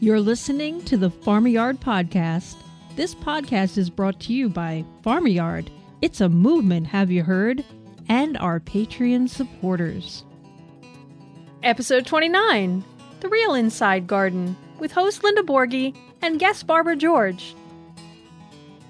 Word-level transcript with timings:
You're 0.00 0.20
listening 0.20 0.82
to 0.84 0.96
the 0.96 1.10
Farmyard 1.10 1.80
Podcast. 1.80 2.56
This 2.96 3.14
podcast 3.14 3.78
is 3.78 3.90
brought 3.90 4.20
to 4.20 4.32
you 4.32 4.48
by 4.48 4.84
Farmyard. 5.02 5.70
It's 6.02 6.20
a 6.20 6.28
movement, 6.28 6.86
have 6.88 7.10
you 7.10 7.22
heard? 7.22 7.64
And 8.08 8.36
our 8.36 8.60
Patreon 8.60 9.28
supporters. 9.28 10.24
Episode 11.62 12.06
29 12.06 12.84
The 13.20 13.28
Real 13.28 13.54
Inside 13.54 14.06
Garden 14.06 14.56
with 14.78 14.92
host 14.92 15.24
Linda 15.24 15.42
Borghi 15.42 15.96
and 16.20 16.38
guest 16.38 16.66
Barbara 16.66 16.96
George. 16.96 17.54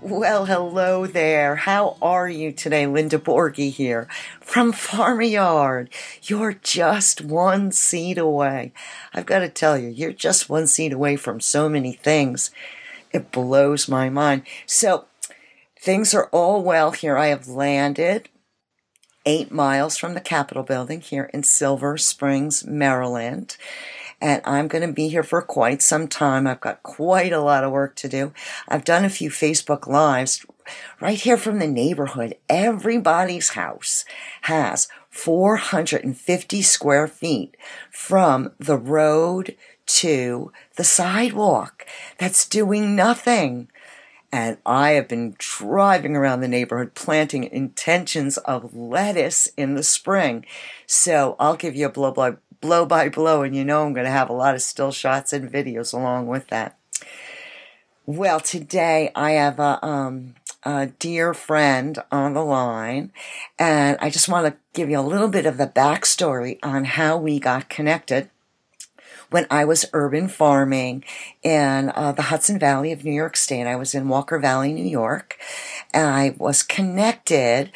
Well, 0.05 0.45
hello 0.45 1.07
there. 1.07 1.57
How 1.57 1.97
are 2.03 2.29
you 2.29 2.53
today? 2.53 2.87
Linda 2.87 3.19
Borghi 3.19 3.71
here 3.71 4.07
from 4.39 4.71
Farmyard. 4.71 5.89
You're 6.25 6.53
just 6.53 7.23
one 7.23 7.73
seed 7.73 8.19
away. 8.19 8.75
I've 9.15 9.25
got 9.25 9.39
to 9.39 9.49
tell 9.49 9.79
you, 9.79 9.89
you're 9.89 10.13
just 10.13 10.51
one 10.51 10.67
seed 10.67 10.93
away 10.93 11.17
from 11.17 11.41
so 11.41 11.71
many 11.71 11.95
things. 11.95 12.51
It 13.15 13.33
blows 13.33 13.89
my 13.89 14.11
mind. 14.11 14.43
So, 14.67 15.07
things 15.81 16.13
are 16.13 16.29
all 16.33 16.63
well 16.63 16.91
here. 16.91 17.17
I 17.17 17.29
have 17.29 17.49
landed 17.49 18.29
eight 19.25 19.51
miles 19.51 19.97
from 19.97 20.13
the 20.13 20.21
Capitol 20.21 20.65
building 20.65 21.01
here 21.01 21.31
in 21.33 21.45
Silver 21.45 21.97
Springs, 21.97 22.63
Maryland 22.63 23.57
and 24.21 24.41
I'm 24.45 24.69
going 24.69 24.87
to 24.87 24.93
be 24.93 25.09
here 25.09 25.23
for 25.23 25.43
quite 25.43 25.83
some 25.83 26.09
time. 26.09 26.47
I've 26.47 26.61
got 26.61 26.83
quite 26.83 27.33
a 27.33 27.41
lot 27.41 27.65
of 27.65 27.73
work 27.73 27.97
to 27.97 28.09
do. 28.09 28.33
I've 28.69 28.85
done 28.85 29.05
a 29.05 29.11
few 29.11 29.31
Facebook 29.31 29.87
Lives 29.87 30.45
right 31.01 31.21
here 31.21 31.37
from 31.37 31.59
the 31.59 31.67
neighborhood. 31.67 32.37
Everybody's 32.49 33.51
house 33.51 34.05
has 34.43 34.89
450 35.11 36.63
square 36.63 37.07
feet 37.07 37.57
from 37.91 38.53
the 38.59 38.77
road 38.77 39.57
to 39.87 40.53
the 40.77 40.85
sidewalk. 40.85 41.87
That's 42.19 42.49
doing 42.49 42.97
nothing. 42.97 43.69
And 44.33 44.59
I 44.67 44.93
have 44.93 45.07
been 45.07 45.37
driving 45.39 46.17
around 46.17 46.41
the 46.41 46.49
neighborhood 46.49 46.95
planting 46.95 47.45
intentions 47.45 48.37
of 48.39 48.75
lettuce 48.75 49.47
in 49.57 49.77
the 49.77 49.85
spring. 49.85 50.45
So 50.87 51.37
I'll 51.39 51.55
give 51.55 51.77
you 51.77 51.87
a 51.87 51.91
blow 51.91 52.11
by 52.11 52.35
blow 52.65 52.87
by 52.87 53.11
blow, 53.11 53.43
and 53.43 53.55
you 53.55 53.63
know 53.63 53.85
I'm 53.85 53.93
going 53.93 54.07
to 54.07 54.11
have 54.11 54.31
a 54.31 54.33
lot 54.33 54.55
of 54.55 54.63
still 54.63 54.91
shots 54.91 55.35
and 55.35 55.53
videos 55.53 55.93
along 55.93 56.29
with 56.29 56.47
that. 56.47 56.79
Well, 58.07 58.41
today 58.41 59.11
I 59.15 59.33
have 59.33 59.61
a, 59.61 59.85
um, 59.85 60.35
a 60.63 60.87
dear 60.87 61.35
friend 61.35 61.99
on 62.11 62.33
the 62.33 62.43
line, 62.43 63.13
and 63.59 63.99
I 64.01 64.09
just 64.09 64.31
want 64.31 64.47
to 64.47 64.57
give 64.73 64.89
you 64.89 64.99
a 64.99 65.03
little 65.03 65.29
bit 65.29 65.45
of 65.45 65.59
the 65.59 65.67
backstory 65.67 66.59
on 66.63 66.85
how 66.87 67.19
we 67.19 67.39
got 67.39 67.69
connected 67.69 68.31
when 69.29 69.47
I 69.51 69.67
was 69.67 69.85
urban 69.93 70.29
farming 70.29 71.05
in 71.43 71.93
uh, 71.95 72.13
the 72.13 72.23
Hudson 72.23 72.59
Valley 72.59 72.93
of 72.93 73.05
New 73.05 73.13
York 73.13 73.37
State. 73.37 73.67
I 73.67 73.77
was 73.77 73.95
in 73.95 74.09
Walker 74.09 74.39
Valley, 74.39 74.73
New 74.73 74.89
York, 74.89 75.37
and 75.93 76.07
I 76.07 76.35
was 76.39 76.63
connected 76.63 77.73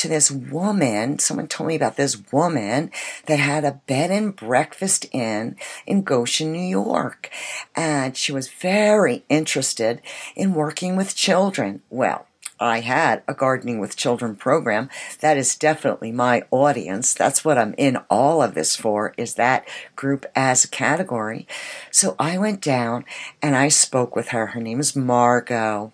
to 0.00 0.08
this 0.08 0.30
woman. 0.30 1.18
Someone 1.18 1.46
told 1.46 1.68
me 1.68 1.76
about 1.76 1.96
this 1.96 2.22
woman 2.32 2.90
that 3.26 3.38
had 3.38 3.66
a 3.66 3.80
bed 3.86 4.10
and 4.10 4.34
breakfast 4.34 5.04
inn 5.12 5.56
in 5.86 6.02
Goshen, 6.02 6.52
New 6.52 6.58
York. 6.58 7.30
And 7.76 8.16
she 8.16 8.32
was 8.32 8.48
very 8.48 9.24
interested 9.28 10.00
in 10.34 10.54
working 10.54 10.96
with 10.96 11.14
children. 11.14 11.82
Well, 11.90 12.26
I 12.58 12.80
had 12.80 13.22
a 13.28 13.34
gardening 13.34 13.78
with 13.78 13.96
children 13.96 14.36
program. 14.36 14.88
That 15.20 15.36
is 15.36 15.54
definitely 15.54 16.12
my 16.12 16.44
audience. 16.50 17.12
That's 17.12 17.44
what 17.44 17.58
I'm 17.58 17.74
in 17.76 17.98
all 18.08 18.42
of 18.42 18.54
this 18.54 18.76
for 18.76 19.12
is 19.18 19.34
that 19.34 19.68
group 19.96 20.24
as 20.34 20.64
a 20.64 20.68
category. 20.68 21.46
So 21.90 22.16
I 22.18 22.38
went 22.38 22.62
down 22.62 23.04
and 23.42 23.54
I 23.54 23.68
spoke 23.68 24.16
with 24.16 24.28
her. 24.28 24.48
Her 24.48 24.60
name 24.60 24.80
is 24.80 24.96
Margot 24.96 25.92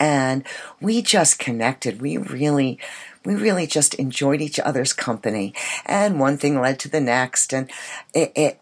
and 0.00 0.44
we 0.80 1.02
just 1.02 1.38
connected. 1.38 2.00
We 2.00 2.16
really, 2.16 2.80
we 3.24 3.34
really 3.34 3.66
just 3.66 3.94
enjoyed 3.94 4.40
each 4.40 4.58
other's 4.58 4.94
company. 4.94 5.54
And 5.84 6.18
one 6.18 6.38
thing 6.38 6.60
led 6.60 6.80
to 6.80 6.88
the 6.88 7.00
next. 7.00 7.52
And 7.52 7.70
it, 8.14 8.32
it, 8.34 8.60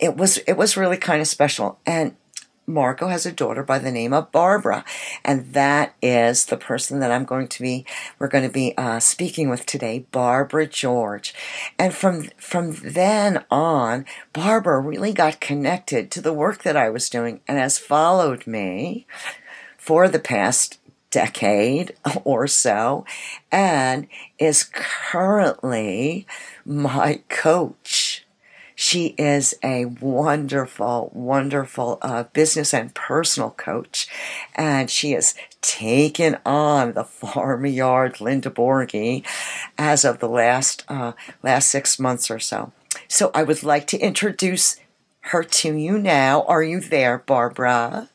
it 0.00 0.16
was, 0.16 0.38
it 0.38 0.54
was 0.54 0.76
really 0.76 0.96
kind 0.96 1.22
of 1.22 1.28
special. 1.28 1.78
And 1.86 2.16
Margot 2.66 3.08
has 3.08 3.26
a 3.26 3.32
daughter 3.32 3.62
by 3.62 3.78
the 3.78 3.92
name 3.92 4.12
of 4.12 4.32
Barbara, 4.32 4.84
and 5.22 5.52
that 5.52 5.94
is 6.00 6.46
the 6.46 6.56
person 6.56 7.00
that 7.00 7.12
I'm 7.12 7.24
going 7.24 7.48
to 7.48 7.62
be, 7.62 7.84
we're 8.18 8.28
going 8.28 8.44
to 8.44 8.52
be 8.52 8.74
uh, 8.78 9.00
speaking 9.00 9.50
with 9.50 9.66
today, 9.66 10.06
Barbara 10.10 10.66
George. 10.66 11.34
And 11.78 11.92
from 11.92 12.30
from 12.38 12.72
then 12.82 13.44
on, 13.50 14.06
Barbara 14.32 14.80
really 14.80 15.12
got 15.12 15.40
connected 15.40 16.10
to 16.12 16.22
the 16.22 16.32
work 16.32 16.62
that 16.62 16.76
I 16.76 16.88
was 16.88 17.10
doing 17.10 17.40
and 17.46 17.58
has 17.58 17.78
followed 17.78 18.46
me 18.46 19.06
for 19.84 20.08
the 20.08 20.18
past 20.18 20.78
decade 21.10 21.94
or 22.24 22.46
so 22.46 23.04
and 23.52 24.06
is 24.38 24.64
currently 24.72 26.26
my 26.64 27.20
coach. 27.28 28.24
She 28.74 29.14
is 29.18 29.54
a 29.62 29.84
wonderful, 29.84 31.10
wonderful 31.12 31.98
uh, 32.00 32.22
business 32.32 32.72
and 32.72 32.94
personal 32.94 33.50
coach, 33.50 34.08
and 34.54 34.90
she 34.90 35.12
has 35.12 35.34
taken 35.60 36.38
on 36.46 36.94
the 36.94 37.04
farmyard 37.04 38.22
Linda 38.22 38.50
Borghi 38.50 39.22
as 39.76 40.04
of 40.06 40.18
the 40.18 40.28
last 40.28 40.82
uh, 40.88 41.12
last 41.42 41.70
six 41.70 41.98
months 42.00 42.30
or 42.30 42.40
so. 42.40 42.72
So 43.06 43.30
I 43.34 43.42
would 43.42 43.62
like 43.62 43.86
to 43.88 43.98
introduce 43.98 44.80
her 45.20 45.44
to 45.44 45.76
you 45.76 45.98
now. 45.98 46.42
Are 46.44 46.62
you 46.62 46.80
there, 46.80 47.18
Barbara? 47.18 48.08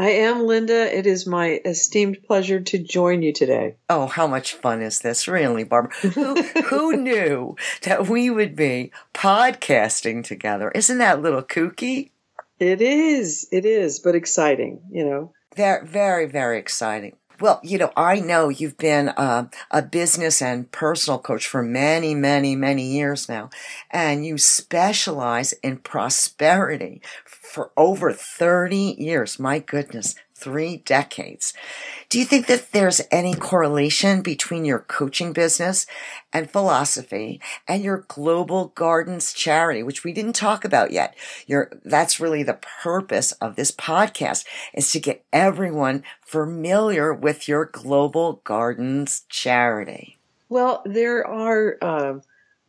I 0.00 0.12
am 0.12 0.46
Linda. 0.46 0.96
It 0.96 1.06
is 1.06 1.26
my 1.26 1.60
esteemed 1.62 2.22
pleasure 2.26 2.58
to 2.58 2.78
join 2.78 3.20
you 3.20 3.34
today. 3.34 3.76
Oh, 3.90 4.06
how 4.06 4.26
much 4.26 4.54
fun 4.54 4.80
is 4.80 5.00
this, 5.00 5.28
really, 5.28 5.62
Barbara? 5.62 5.92
who, 6.00 6.40
who 6.40 6.96
knew 7.02 7.54
that 7.82 8.08
we 8.08 8.30
would 8.30 8.56
be 8.56 8.92
podcasting 9.12 10.24
together? 10.24 10.70
Isn't 10.70 10.96
that 10.96 11.18
a 11.18 11.20
little 11.20 11.42
kooky? 11.42 12.12
It 12.58 12.80
is. 12.80 13.46
It 13.52 13.66
is, 13.66 14.00
but 14.00 14.14
exciting, 14.14 14.80
you 14.90 15.04
know. 15.04 15.34
Very, 15.54 15.86
very, 15.86 16.24
very 16.24 16.58
exciting. 16.58 17.16
Well, 17.40 17.58
you 17.62 17.78
know, 17.78 17.90
I 17.96 18.20
know 18.20 18.50
you've 18.50 18.76
been 18.76 19.08
uh, 19.08 19.48
a 19.70 19.80
business 19.80 20.42
and 20.42 20.70
personal 20.70 21.18
coach 21.18 21.46
for 21.46 21.62
many, 21.62 22.14
many, 22.14 22.54
many 22.54 22.82
years 22.82 23.30
now, 23.30 23.48
and 23.90 24.26
you 24.26 24.36
specialize 24.36 25.54
in 25.54 25.78
prosperity 25.78 27.00
for 27.24 27.70
over 27.78 28.12
30 28.12 28.96
years. 28.98 29.38
My 29.38 29.58
goodness, 29.58 30.14
three 30.40 30.78
decades. 30.78 31.52
Do 32.08 32.18
you 32.18 32.24
think 32.24 32.46
that 32.46 32.72
there's 32.72 33.00
any 33.10 33.34
correlation 33.34 34.22
between 34.22 34.64
your 34.64 34.80
coaching 34.80 35.32
business 35.32 35.86
and 36.32 36.50
philosophy 36.50 37.40
and 37.68 37.84
your 37.84 38.06
global 38.08 38.72
gardens 38.74 39.32
charity, 39.32 39.82
which 39.82 40.02
we 40.02 40.12
didn't 40.12 40.32
talk 40.32 40.64
about 40.64 40.90
yet? 40.90 41.14
Your, 41.46 41.70
that's 41.84 42.20
really 42.20 42.42
the 42.42 42.58
purpose 42.82 43.32
of 43.32 43.56
this 43.56 43.70
podcast 43.70 44.44
is 44.74 44.90
to 44.92 45.00
get 45.00 45.24
everyone 45.32 46.02
familiar 46.20 47.12
with 47.12 47.46
your 47.46 47.66
global 47.66 48.40
gardens 48.44 49.22
charity. 49.28 50.18
Well, 50.48 50.82
there 50.84 51.26
are, 51.26 51.76
uh, 51.80 52.14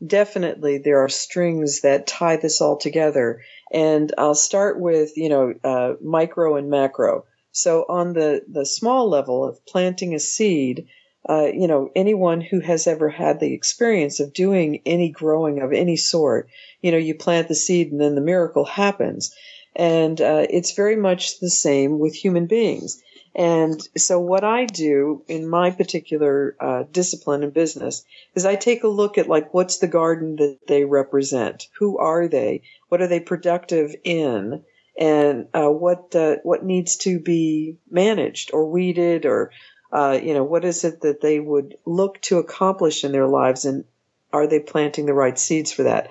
definitely 0.06 0.80
there 0.80 1.04
are 1.04 1.10
strings 1.10 1.82
that 1.82 2.08
tie 2.08 2.38
this 2.38 2.62
all 2.62 2.78
together. 2.78 3.42
And 3.72 4.14
I'll 4.18 4.36
start 4.36 4.80
with, 4.80 5.16
you 5.16 5.30
know, 5.30 5.54
uh, 5.64 5.94
micro 6.02 6.56
and 6.56 6.70
macro. 6.70 7.26
So 7.52 7.86
on 7.90 8.14
the, 8.14 8.44
the 8.48 8.66
small 8.66 9.10
level 9.10 9.46
of 9.46 9.66
planting 9.66 10.16
a 10.16 10.20
seed, 10.20 10.88
uh, 11.30 11.50
you 11.54 11.68
know, 11.68 11.90
anyone 11.96 12.42
who 12.42 12.60
has 12.62 12.88
ever 12.88 13.10
had 13.10 13.40
the 13.40 13.54
experience 13.54 14.20
of 14.20 14.34
doing 14.34 14.82
any 14.86 15.10
growing 15.10 15.60
of 15.62 15.72
any 15.72 15.98
sort, 15.98 16.50
you 16.82 16.92
know, 16.92 16.98
you 16.98 17.16
plant 17.16 17.48
the 17.48 17.56
seed 17.56 17.92
and 17.92 18.02
then 18.02 18.16
the 18.16 18.22
miracle 18.22 18.66
happens. 18.66 19.36
And 19.76 20.20
uh, 20.20 20.48
it's 20.50 20.74
very 20.74 20.96
much 20.96 21.40
the 21.40 21.50
same 21.50 22.00
with 22.00 22.16
human 22.16 22.48
beings. 22.48 23.02
And 23.34 23.82
so 23.98 24.20
what 24.20 24.44
I 24.44 24.66
do 24.66 25.24
in 25.28 25.48
my 25.48 25.72
particular 25.72 26.56
uh, 26.60 26.84
discipline 26.92 27.44
and 27.44 27.54
business 27.54 28.04
is 28.36 28.46
I 28.46 28.56
take 28.56 28.84
a 28.84 28.90
look 28.90 29.18
at 29.18 29.30
like 29.30 29.54
what's 29.54 29.78
the 29.78 29.88
garden 29.88 30.36
that 30.38 30.60
they 30.68 30.84
represent? 30.84 31.70
Who 31.80 31.98
are 31.98 32.28
they? 32.28 32.64
What 32.90 33.02
are 33.02 33.08
they 33.08 33.22
productive 33.22 33.96
in? 34.04 34.64
And 34.98 35.48
uh, 35.54 35.70
what 35.70 36.16
uh, 36.16 36.36
what 36.44 36.64
needs 36.64 36.98
to 36.98 37.20
be 37.20 37.78
managed 37.90 38.52
or 38.54 38.70
weeded 38.70 39.26
or 39.26 39.52
uh, 39.92 40.20
you 40.22 40.34
know 40.34 40.44
what 40.44 40.66
is 40.66 40.84
it 40.84 41.02
that 41.02 41.22
they 41.22 41.40
would 41.40 41.78
look 41.86 42.22
to 42.22 42.38
accomplish 42.38 43.04
in 43.04 43.12
their 43.12 43.28
lives 43.28 43.66
and 43.66 43.86
are 44.34 44.48
they 44.48 44.60
planting 44.60 45.06
the 45.06 45.14
right 45.14 45.38
seeds 45.38 45.72
for 45.72 45.84
that? 45.84 46.10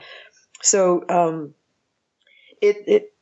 So 0.63 1.05
um, 1.09 1.55
it 2.61 2.85
it 2.87 3.15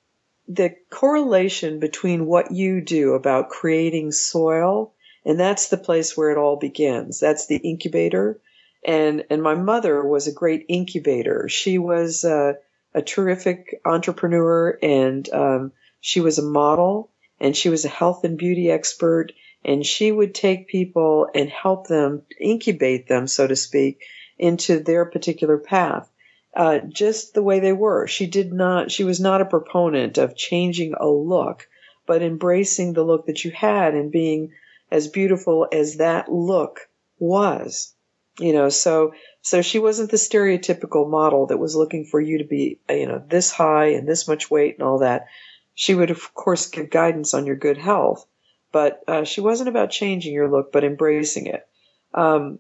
the 0.49 0.75
correlation 0.91 1.79
between 1.79 2.27
what 2.27 2.53
you 2.53 2.81
do 2.81 3.13
about 3.13 3.51
creating 3.51 4.13
soil 4.13 4.95
and 5.29 5.39
that's 5.39 5.69
the 5.69 5.77
place 5.77 6.17
where 6.17 6.31
it 6.31 6.39
all 6.39 6.57
begins. 6.57 7.21
That's 7.21 7.47
the 7.47 7.57
incubator. 7.57 8.41
And 8.85 9.25
and 9.29 9.43
my 9.43 9.55
mother 9.55 10.03
was 10.03 10.27
a 10.27 10.33
great 10.33 10.65
incubator. 10.69 11.49
She 11.49 11.77
was 11.77 12.25
uh, 12.25 12.55
a 12.99 13.03
terrific 13.03 13.81
entrepreneur 13.87 14.79
and 14.83 15.29
um, 15.33 15.73
she 16.01 16.21
was 16.21 16.39
a 16.41 16.45
model 16.45 17.13
and 17.41 17.57
she 17.57 17.71
was 17.71 17.87
a 17.87 17.91
health 17.91 18.25
and 18.25 18.39
beauty 18.39 18.71
expert 18.73 19.33
and 19.65 19.87
she 19.87 20.13
would 20.13 20.35
take 20.35 20.69
people 20.69 21.29
and 21.35 21.51
help 21.51 21.89
them 21.89 22.23
incubate 22.41 23.09
them, 23.09 23.29
so 23.29 23.47
to 23.47 23.57
speak, 23.57 24.03
into 24.39 24.81
their 24.81 25.07
particular 25.07 25.59
path. 25.59 26.11
Uh, 26.57 26.81
just 26.81 27.35
the 27.35 27.45
way 27.45 27.61
they 27.61 27.73
were. 27.75 28.09
She 28.09 28.27
did 28.27 28.53
not, 28.53 28.91
she 28.91 29.05
was 29.05 29.21
not 29.21 29.43
a 29.43 29.47
proponent 29.47 30.19
of 30.19 30.37
changing 30.37 30.95
a 31.01 31.09
look, 31.09 31.69
but 32.07 32.23
embracing 32.23 32.95
the 32.95 33.05
look 33.05 33.27
that 33.29 33.45
you 33.45 33.53
had 33.53 33.95
and 33.95 34.13
being 34.13 34.53
as 34.91 35.09
beautiful 35.09 35.69
as 35.73 35.99
that 35.99 36.33
look 36.33 36.89
was. 37.21 37.95
You 38.41 38.55
know, 38.55 38.71
so, 38.71 39.15
so 39.49 39.63
she 39.63 39.79
wasn't 39.79 40.11
the 40.11 40.19
stereotypical 40.19 41.09
model 41.09 41.47
that 41.47 41.57
was 41.57 41.75
looking 41.75 42.05
for 42.05 42.21
you 42.21 42.37
to 42.37 42.45
be, 42.45 42.81
you 42.91 43.07
know, 43.07 43.25
this 43.31 43.51
high 43.51 43.93
and 43.93 44.07
this 44.07 44.29
much 44.29 44.51
weight 44.51 44.75
and 44.75 44.87
all 44.87 44.99
that. 44.99 45.29
She 45.75 45.95
would, 45.95 46.11
of 46.11 46.35
course, 46.35 46.67
give 46.67 46.91
guidance 46.91 47.33
on 47.33 47.47
your 47.47 47.57
good 47.57 47.79
health, 47.79 48.27
but 48.73 49.03
uh, 49.09 49.25
she 49.25 49.41
wasn't 49.41 49.71
about 49.71 49.89
changing 49.89 50.35
your 50.35 50.51
look, 50.51 50.71
but 50.71 50.85
embracing 50.85 51.47
it. 51.47 51.67
Um, 52.13 52.59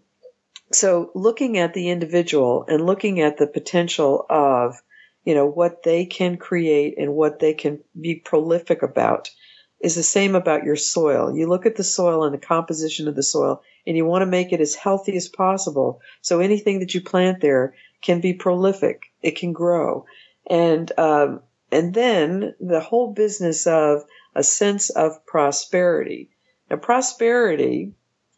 so 0.73 1.11
looking 1.14 1.58
at 1.58 1.75
the 1.75 1.90
individual 1.90 2.64
and 2.67 2.87
looking 2.87 3.20
at 3.20 3.37
the 3.37 3.46
potential 3.46 4.25
of, 4.31 4.81
you 5.26 5.34
know, 5.34 5.46
what 5.46 5.82
they 5.82 6.06
can 6.06 6.38
create 6.38 6.94
and 6.96 7.12
what 7.12 7.38
they 7.38 7.52
can 7.52 7.81
be 8.00 8.14
prolific 8.14 8.82
about 8.82 9.31
is 9.79 9.94
the 9.94 10.02
same 10.02 10.34
about 10.34 10.64
your 10.64 10.76
soil. 10.76 11.37
You 11.37 11.49
look 11.49 11.67
at 11.67 11.76
the 11.76 11.84
soil 11.84 12.25
and 12.25 12.32
the 12.32 12.38
composition 12.38 13.08
of 13.08 13.14
the 13.14 13.23
soil 13.23 13.62
and 13.88 13.96
you 13.96 14.05
want 14.05 14.20
to 14.20 14.26
make 14.26 14.52
it 14.52 14.61
as 14.61 14.75
healthy 14.75 15.17
as 15.17 15.29
possible. 15.29 16.02
So 16.20 16.40
anything 16.40 16.81
that 16.81 16.94
you 16.94 17.00
plant 17.00 17.40
there 17.40 17.75
can 18.02 18.20
be 18.20 18.35
prolific. 18.35 19.05
It 19.23 19.37
can 19.37 19.55
grow. 19.55 20.05
And, 20.49 20.93
um, 20.99 21.40
and 21.73 21.94
then 21.94 22.55
the 22.61 22.81
whole 22.81 23.14
business 23.14 23.67
of 23.67 24.05
a 24.35 24.43
sense 24.43 24.90
of 24.90 25.25
prosperity. 25.25 26.29
Now, 26.69 26.76
prosperity 26.76 27.94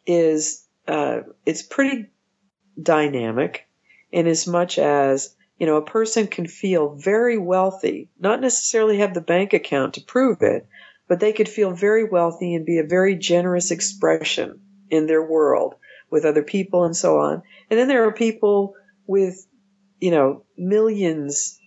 is, 0.07 0.65
uh, 0.87 1.19
it's 1.45 1.63
pretty 1.63 2.07
dynamic 2.81 3.67
in 4.09 4.27
as 4.27 4.47
much 4.47 4.79
as, 4.79 5.35
you 5.59 5.65
know, 5.65 5.75
a 5.75 5.85
person 5.85 6.27
can 6.27 6.47
feel 6.47 6.95
very 6.95 7.37
wealthy, 7.37 8.07
not 8.21 8.39
necessarily 8.39 8.99
have 8.99 9.13
the 9.13 9.19
bank 9.19 9.51
account 9.51 9.95
to 9.95 10.01
prove 10.01 10.41
it, 10.43 10.65
but 11.09 11.19
they 11.19 11.33
could 11.33 11.49
feel 11.49 11.71
very 11.71 12.05
wealthy 12.05 12.55
and 12.55 12.65
be 12.65 12.77
a 12.77 12.83
very 12.83 13.15
generous 13.15 13.69
expression 13.69 14.61
in 14.91 15.07
their 15.07 15.25
world 15.25 15.75
with 16.11 16.25
other 16.25 16.43
people 16.43 16.83
and 16.83 16.95
so 16.95 17.17
on. 17.19 17.41
And 17.69 17.79
then 17.79 17.87
there 17.87 18.05
are 18.05 18.13
people 18.13 18.75
with, 19.07 19.47
you 19.99 20.11
know, 20.11 20.43
millions 20.57 21.57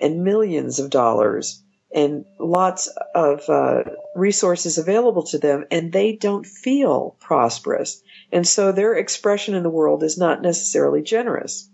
and 0.00 0.24
millions 0.24 0.78
of 0.78 0.90
dollars 0.90 1.62
and 1.94 2.24
lots 2.40 2.88
of 3.14 3.48
uh, 3.48 3.84
resources 4.16 4.78
available 4.78 5.22
to 5.22 5.38
them, 5.38 5.64
and 5.70 5.92
they 5.92 6.16
don't 6.16 6.44
feel 6.44 7.16
prosperous. 7.20 8.02
And 8.32 8.46
so 8.46 8.72
their 8.72 8.94
expression 8.94 9.54
in 9.54 9.62
the 9.62 9.70
world 9.70 10.02
is 10.02 10.18
not 10.18 10.42
necessarily 10.42 11.02
generous. 11.02 11.70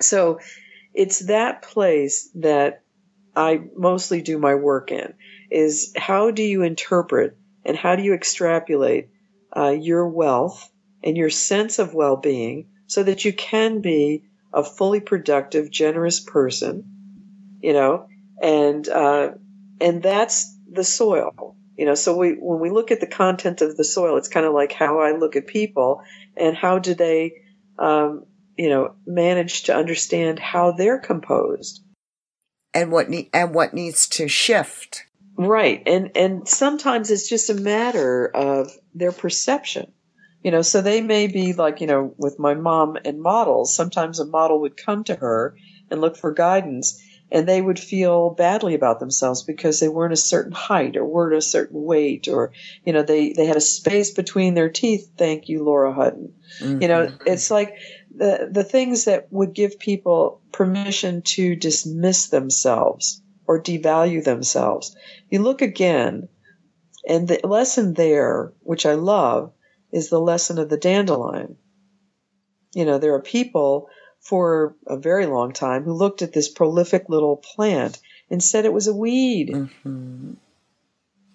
So 0.00 0.40
it's 0.92 1.20
that 1.26 1.62
place 1.62 2.28
that 2.34 2.82
I 3.34 3.62
mostly 3.74 4.20
do 4.20 4.38
my 4.38 4.54
work 4.54 4.92
in 4.92 5.14
is 5.50 5.92
how 5.96 6.30
do 6.30 6.42
you 6.42 6.62
interpret 6.62 7.36
and 7.64 7.76
how 7.76 7.96
do 7.96 8.02
you 8.02 8.12
extrapolate 8.12 9.08
uh, 9.56 9.70
your 9.70 10.08
wealth 10.08 10.70
and 11.02 11.16
your 11.16 11.30
sense 11.30 11.78
of 11.78 11.94
well-being 11.94 12.68
so 12.86 13.02
that 13.02 13.24
you 13.24 13.32
can 13.32 13.80
be 13.80 14.24
a 14.52 14.64
fully 14.64 15.00
productive, 15.00 15.70
generous 15.70 16.20
person, 16.20 16.84
you 17.60 17.72
know, 17.72 18.08
and 18.42 18.88
uh, 18.88 19.30
and 19.80 20.02
that's 20.02 20.56
the 20.70 20.84
soil. 20.84 21.56
You 21.76 21.86
know, 21.86 21.94
so 21.94 22.16
we 22.16 22.32
when 22.32 22.60
we 22.60 22.70
look 22.70 22.90
at 22.90 23.00
the 23.00 23.06
content 23.06 23.60
of 23.60 23.76
the 23.76 23.84
soil, 23.84 24.16
it's 24.16 24.28
kind 24.28 24.46
of 24.46 24.52
like 24.52 24.72
how 24.72 25.00
I 25.00 25.12
look 25.12 25.36
at 25.36 25.46
people 25.46 26.02
and 26.36 26.56
how 26.56 26.78
do 26.78 26.94
they, 26.94 27.34
um, 27.78 28.24
you 28.56 28.68
know, 28.68 28.94
manage 29.06 29.64
to 29.64 29.76
understand 29.76 30.38
how 30.38 30.72
they're 30.72 30.98
composed 30.98 31.82
and 32.74 32.90
what 32.90 33.08
ne- 33.08 33.30
and 33.32 33.54
what 33.54 33.74
needs 33.74 34.08
to 34.08 34.28
shift. 34.28 35.04
Right, 35.38 35.82
and 35.86 36.10
and 36.16 36.48
sometimes 36.48 37.10
it's 37.10 37.28
just 37.28 37.48
a 37.48 37.54
matter 37.54 38.26
of 38.26 38.72
their 38.94 39.12
perception. 39.12 39.92
You 40.42 40.50
know, 40.50 40.62
so 40.62 40.82
they 40.82 41.00
may 41.00 41.28
be 41.28 41.52
like, 41.52 41.80
you 41.80 41.86
know, 41.86 42.14
with 42.16 42.38
my 42.38 42.54
mom 42.54 42.96
and 43.04 43.20
models, 43.20 43.74
sometimes 43.74 44.20
a 44.20 44.26
model 44.26 44.60
would 44.60 44.76
come 44.76 45.04
to 45.04 45.14
her 45.14 45.56
and 45.90 46.00
look 46.00 46.16
for 46.16 46.32
guidance 46.32 47.02
and 47.30 47.46
they 47.46 47.60
would 47.60 47.78
feel 47.78 48.30
badly 48.30 48.74
about 48.74 49.00
themselves 49.00 49.42
because 49.42 49.80
they 49.80 49.88
weren't 49.88 50.12
a 50.12 50.16
certain 50.16 50.52
height 50.52 50.96
or 50.96 51.04
weren't 51.04 51.36
a 51.36 51.42
certain 51.42 51.82
weight 51.82 52.28
or 52.28 52.52
you 52.84 52.92
know 52.92 53.02
they 53.02 53.32
they 53.32 53.46
had 53.46 53.56
a 53.56 53.60
space 53.60 54.12
between 54.12 54.54
their 54.54 54.70
teeth 54.70 55.10
thank 55.16 55.48
you 55.48 55.62
Lauren 55.62 55.94
Hutton 55.94 56.34
mm-hmm. 56.60 56.82
you 56.82 56.88
know 56.88 57.06
mm-hmm. 57.06 57.22
it's 57.26 57.50
like 57.50 57.74
the 58.14 58.48
the 58.50 58.64
things 58.64 59.04
that 59.04 59.28
would 59.30 59.52
give 59.52 59.78
people 59.78 60.40
permission 60.52 61.22
to 61.22 61.54
dismiss 61.54 62.28
themselves 62.28 63.22
or 63.46 63.62
devalue 63.62 64.22
themselves 64.22 64.96
you 65.30 65.40
look 65.40 65.62
again 65.62 66.28
and 67.06 67.28
the 67.28 67.40
lesson 67.44 67.94
there 67.94 68.52
which 68.60 68.86
i 68.86 68.94
love 68.94 69.52
is 69.92 70.08
the 70.08 70.20
lesson 70.20 70.58
of 70.58 70.68
the 70.68 70.76
dandelion 70.76 71.56
you 72.74 72.84
know 72.84 72.98
there 72.98 73.14
are 73.14 73.22
people 73.22 73.88
for 74.20 74.76
a 74.86 74.96
very 74.96 75.26
long 75.26 75.52
time 75.52 75.84
who 75.84 75.92
looked 75.92 76.22
at 76.22 76.32
this 76.32 76.48
prolific 76.48 77.08
little 77.08 77.36
plant 77.36 77.98
and 78.30 78.42
said 78.42 78.64
it 78.64 78.72
was 78.72 78.86
a 78.86 78.94
weed. 78.94 79.50
Mm-hmm. 79.50 80.34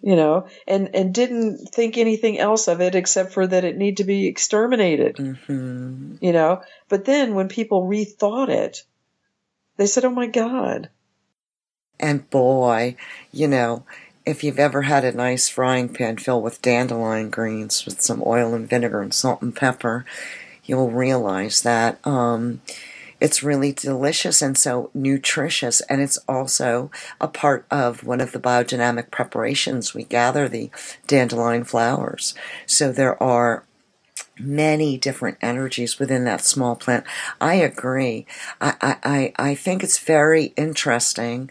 You 0.05 0.17
know, 0.17 0.47
and, 0.67 0.93
and 0.93 1.13
didn't 1.13 1.69
think 1.69 1.97
anything 1.97 2.37
else 2.37 2.67
of 2.67 2.81
it 2.81 2.93
except 2.93 3.31
for 3.31 3.47
that 3.47 3.63
it 3.63 3.77
needed 3.77 3.97
to 3.97 4.03
be 4.03 4.27
exterminated. 4.27 5.15
Mm-hmm. 5.15 6.15
You 6.19 6.33
know, 6.33 6.61
but 6.89 7.05
then 7.05 7.35
when 7.35 7.47
people 7.47 7.87
rethought 7.87 8.49
it, 8.49 8.83
they 9.77 9.87
said, 9.87 10.03
oh 10.03 10.09
my 10.09 10.27
God. 10.27 10.89
And 12.03 12.29
boy, 12.29 12.97
you 13.31 13.47
know, 13.47 13.85
if 14.25 14.43
you've 14.43 14.59
ever 14.59 14.81
had 14.81 15.05
a 15.05 15.13
nice 15.13 15.47
frying 15.47 15.87
pan 15.87 16.17
filled 16.17 16.43
with 16.43 16.61
dandelion 16.61 17.29
greens 17.29 17.85
with 17.85 18.01
some 18.01 18.21
oil 18.25 18.53
and 18.53 18.69
vinegar 18.69 19.01
and 19.01 19.13
salt 19.13 19.41
and 19.41 19.55
pepper, 19.55 20.05
you'll 20.65 20.91
realize 20.91 21.61
that 21.61 22.05
um, 22.05 22.59
it's 23.21 23.41
really 23.41 23.71
delicious 23.71 24.41
and 24.41 24.57
so 24.57 24.91
nutritious. 24.93 25.79
And 25.89 26.01
it's 26.01 26.17
also 26.27 26.91
a 27.21 27.29
part 27.29 27.65
of 27.71 28.03
one 28.03 28.19
of 28.19 28.33
the 28.33 28.39
biodynamic 28.39 29.09
preparations. 29.09 29.93
We 29.93 30.03
gather 30.03 30.49
the 30.49 30.71
dandelion 31.07 31.63
flowers. 31.63 32.33
So 32.65 32.91
there 32.91 33.21
are 33.23 33.63
many 34.39 34.97
different 34.97 35.37
energies 35.41 35.99
within 35.99 36.25
that 36.25 36.43
small 36.43 36.75
plant. 36.75 37.05
I 37.39 37.55
agree. 37.55 38.25
I, 38.59 38.97
I, 39.03 39.33
I 39.37 39.55
think 39.55 39.83
it's 39.83 39.99
very 39.99 40.53
interesting 40.57 41.49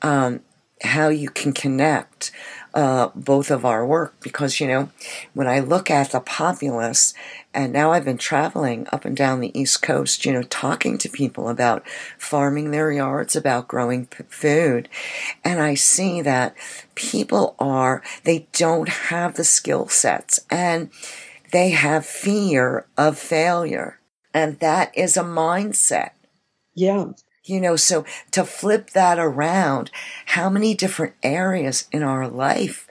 um, 0.00 0.40
how 0.82 1.08
you 1.08 1.28
can 1.28 1.52
connect 1.52 2.32
uh, 2.74 3.10
both 3.14 3.50
of 3.50 3.64
our 3.64 3.84
work 3.86 4.14
because, 4.20 4.58
you 4.58 4.66
know, 4.66 4.88
when 5.34 5.46
I 5.46 5.60
look 5.60 5.90
at 5.90 6.10
the 6.10 6.20
populace, 6.20 7.12
and 7.52 7.70
now 7.72 7.92
I've 7.92 8.06
been 8.06 8.18
traveling 8.18 8.86
up 8.90 9.04
and 9.04 9.14
down 9.14 9.40
the 9.40 9.56
East 9.58 9.82
Coast, 9.82 10.24
you 10.24 10.32
know, 10.32 10.42
talking 10.42 10.96
to 10.98 11.08
people 11.10 11.50
about 11.50 11.86
farming 12.16 12.70
their 12.70 12.90
yards, 12.90 13.36
about 13.36 13.68
growing 13.68 14.06
p- 14.06 14.24
food. 14.28 14.88
And 15.44 15.60
I 15.60 15.74
see 15.74 16.22
that 16.22 16.56
people 16.94 17.54
are, 17.58 18.02
they 18.24 18.46
don't 18.52 18.88
have 18.88 19.34
the 19.34 19.44
skill 19.44 19.88
sets 19.88 20.40
and 20.50 20.90
they 21.52 21.70
have 21.70 22.04
fear 22.04 22.86
of 22.96 23.18
failure. 23.18 24.00
And 24.34 24.58
that 24.60 24.96
is 24.96 25.16
a 25.16 25.22
mindset. 25.22 26.10
Yeah. 26.74 27.12
You 27.44 27.60
know, 27.60 27.76
so 27.76 28.04
to 28.30 28.44
flip 28.44 28.90
that 28.90 29.18
around, 29.18 29.90
how 30.26 30.48
many 30.48 30.74
different 30.74 31.14
areas 31.22 31.88
in 31.92 32.02
our 32.02 32.28
life 32.28 32.88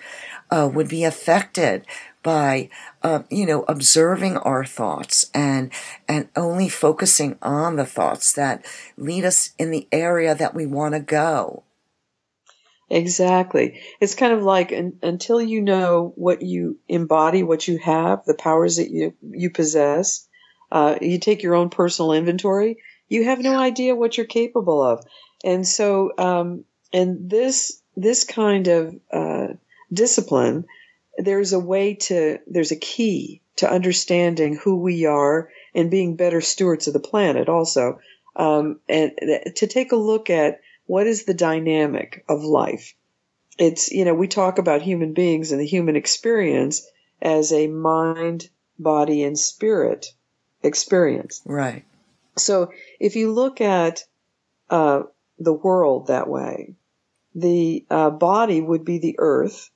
uh, 0.49 0.69
would 0.71 0.89
be 0.89 1.03
affected 1.03 1.85
by, 2.21 2.69
uh, 3.01 3.23
you 3.29 3.45
know, 3.45 3.63
observing 3.67 4.37
our 4.37 4.63
thoughts 4.63 5.31
and, 5.33 5.71
and 6.07 6.29
only 6.35 6.69
focusing 6.69 7.37
on 7.41 7.77
the 7.77 7.85
thoughts 7.85 8.33
that 8.33 8.63
lead 8.97 9.25
us 9.25 9.51
in 9.57 9.71
the 9.71 9.87
area 9.91 10.35
that 10.35 10.53
we 10.53 10.65
want 10.65 10.93
to 10.93 10.99
go. 10.99 11.63
Exactly. 12.91 13.81
It's 13.99 14.15
kind 14.15 14.33
of 14.33 14.43
like 14.43 14.71
un, 14.71 14.99
until 15.01 15.41
you 15.41 15.61
know 15.61 16.13
what 16.15 16.41
you 16.43 16.77
embody, 16.87 17.41
what 17.41 17.67
you 17.67 17.79
have, 17.79 18.25
the 18.25 18.35
powers 18.35 18.75
that 18.77 18.91
you, 18.91 19.13
you 19.21 19.49
possess, 19.49 20.27
uh, 20.71 20.97
you 21.01 21.17
take 21.17 21.41
your 21.41 21.55
own 21.55 21.69
personal 21.69 22.11
inventory 22.13 22.77
you 23.11 23.25
have 23.25 23.39
no 23.39 23.59
idea 23.59 23.93
what 23.93 24.15
you're 24.15 24.25
capable 24.25 24.81
of. 24.81 25.03
And 25.43 25.67
so, 25.67 26.13
um, 26.17 26.63
and 26.93 27.29
this, 27.29 27.81
this 27.97 28.23
kind 28.23 28.69
of, 28.69 28.95
uh, 29.11 29.47
discipline, 29.91 30.63
there's 31.17 31.51
a 31.51 31.59
way 31.59 31.95
to, 31.95 32.39
there's 32.47 32.71
a 32.71 32.77
key 32.77 33.41
to 33.57 33.69
understanding 33.69 34.55
who 34.55 34.77
we 34.77 35.05
are 35.05 35.49
and 35.75 35.91
being 35.91 36.15
better 36.15 36.39
stewards 36.39 36.87
of 36.87 36.93
the 36.93 37.01
planet 37.01 37.49
also. 37.49 37.99
Um, 38.37 38.79
and 38.87 39.11
to 39.57 39.67
take 39.67 39.91
a 39.91 39.97
look 39.97 40.29
at 40.29 40.61
what 40.91 41.07
is 41.07 41.23
the 41.23 41.33
dynamic 41.33 42.23
of 42.27 42.43
life 42.43 42.93
it's, 43.57 43.91
you 43.91 44.05
know, 44.05 44.13
we 44.13 44.27
talk 44.27 44.57
about 44.57 44.81
human 44.81 45.13
beings 45.13 45.51
and 45.51 45.61
the 45.61 45.67
human 45.67 45.95
experience 45.95 46.87
as 47.21 47.51
a 47.53 47.67
mind, 47.67 48.49
body, 48.79 49.23
and 49.23 49.37
spirit 49.37 50.07
experience. 50.63 51.41
Right. 51.45 51.83
So 52.37 52.71
if 52.99 53.15
you 53.15 53.31
look 53.31 53.61
at 53.61 54.03
uh, 54.69 55.03
the 55.37 55.53
world 55.53 56.07
that 56.07 56.27
way, 56.27 56.75
the 57.35 57.85
uh, 57.89 58.09
body 58.09 58.61
would 58.61 58.83
be 58.83 58.97
the 58.97 59.15
earth. 59.19 59.69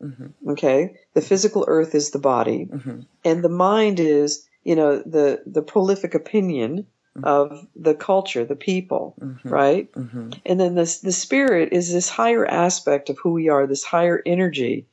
Mm-hmm. 0.00 0.50
Okay, 0.50 0.94
the 1.14 1.20
physical 1.20 1.64
earth 1.68 1.94
is 1.94 2.10
the 2.10 2.18
body, 2.18 2.68
Mm-hmm. 2.72 3.00
and 3.24 3.44
the 3.44 3.50
mind 3.50 4.00
is, 4.00 4.46
you 4.64 4.76
know, 4.76 4.98
the 4.98 5.42
the 5.46 5.62
prolific 5.62 6.14
opinion 6.14 6.86
of 7.22 7.66
the 7.76 7.94
culture, 7.94 8.44
the 8.44 8.56
people, 8.56 9.14
Mm-hmm. 9.20 9.48
right? 9.48 9.92
Mm-hmm. 9.92 10.30
And 10.46 10.60
then 10.60 10.74
this 10.74 11.00
the 11.00 11.12
spirit 11.12 11.72
is 11.72 11.92
this 11.92 12.08
higher 12.08 12.46
aspect 12.46 13.10
of 13.10 13.18
who 13.18 13.32
we 13.32 13.48
are, 13.48 13.66
this 13.66 13.84
higher 13.84 14.22
energy. 14.26 14.86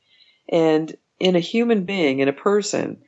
And 0.48 0.96
in 1.20 1.36
a 1.36 1.40
human 1.40 1.84
being, 1.84 2.20
in 2.20 2.28
a 2.28 2.32
person, 2.32 2.98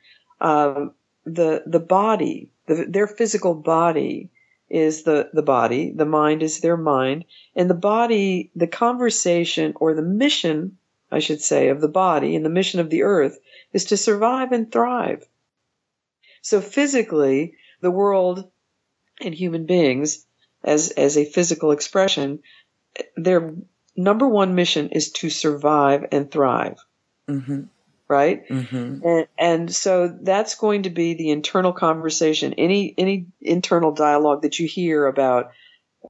um, 0.41 0.93
the 1.25 1.63
the 1.65 1.79
body, 1.79 2.51
the, 2.67 2.85
their 2.89 3.07
physical 3.07 3.55
body 3.55 4.31
is 4.69 5.03
the 5.03 5.29
the 5.33 5.43
body, 5.43 5.91
the 5.91 6.05
mind 6.05 6.43
is 6.43 6.59
their 6.61 6.77
mind, 6.77 7.25
and 7.55 7.69
the 7.69 7.75
body, 7.75 8.51
the 8.55 8.67
conversation 8.67 9.73
or 9.77 9.93
the 9.93 10.01
mission, 10.01 10.77
I 11.11 11.19
should 11.19 11.41
say, 11.41 11.69
of 11.69 11.81
the 11.81 11.89
body 11.89 12.35
and 12.35 12.45
the 12.45 12.49
mission 12.49 12.79
of 12.79 12.89
the 12.89 13.03
earth 13.03 13.39
is 13.73 13.85
to 13.85 13.97
survive 13.97 14.51
and 14.51 14.71
thrive. 14.71 15.27
So 16.41 16.61
physically, 16.61 17.55
the 17.81 17.91
world 17.91 18.49
and 19.21 19.33
human 19.33 19.65
beings 19.65 20.25
as 20.63 20.91
as 20.91 21.17
a 21.17 21.25
physical 21.25 21.71
expression, 21.71 22.39
their 23.15 23.55
number 23.95 24.27
one 24.27 24.55
mission 24.55 24.89
is 24.89 25.11
to 25.11 25.29
survive 25.29 26.05
and 26.11 26.31
thrive, 26.31 26.77
Mm-hmm. 27.29 27.63
right? 28.07 28.47
Mm-hmm. 28.47 29.07
And 29.07 29.27
and 29.37 29.75
so 29.75 30.17
that's 30.21 30.55
going 30.55 30.83
to 30.83 30.89
be 30.89 31.13
the 31.13 31.29
internal 31.29 31.73
conversation. 31.73 32.53
Any 32.57 32.93
any 32.97 33.27
internal 33.39 33.91
dialogue 33.93 34.41
that 34.43 34.59
you 34.59 34.67
hear 34.67 35.05
about, 35.07 35.51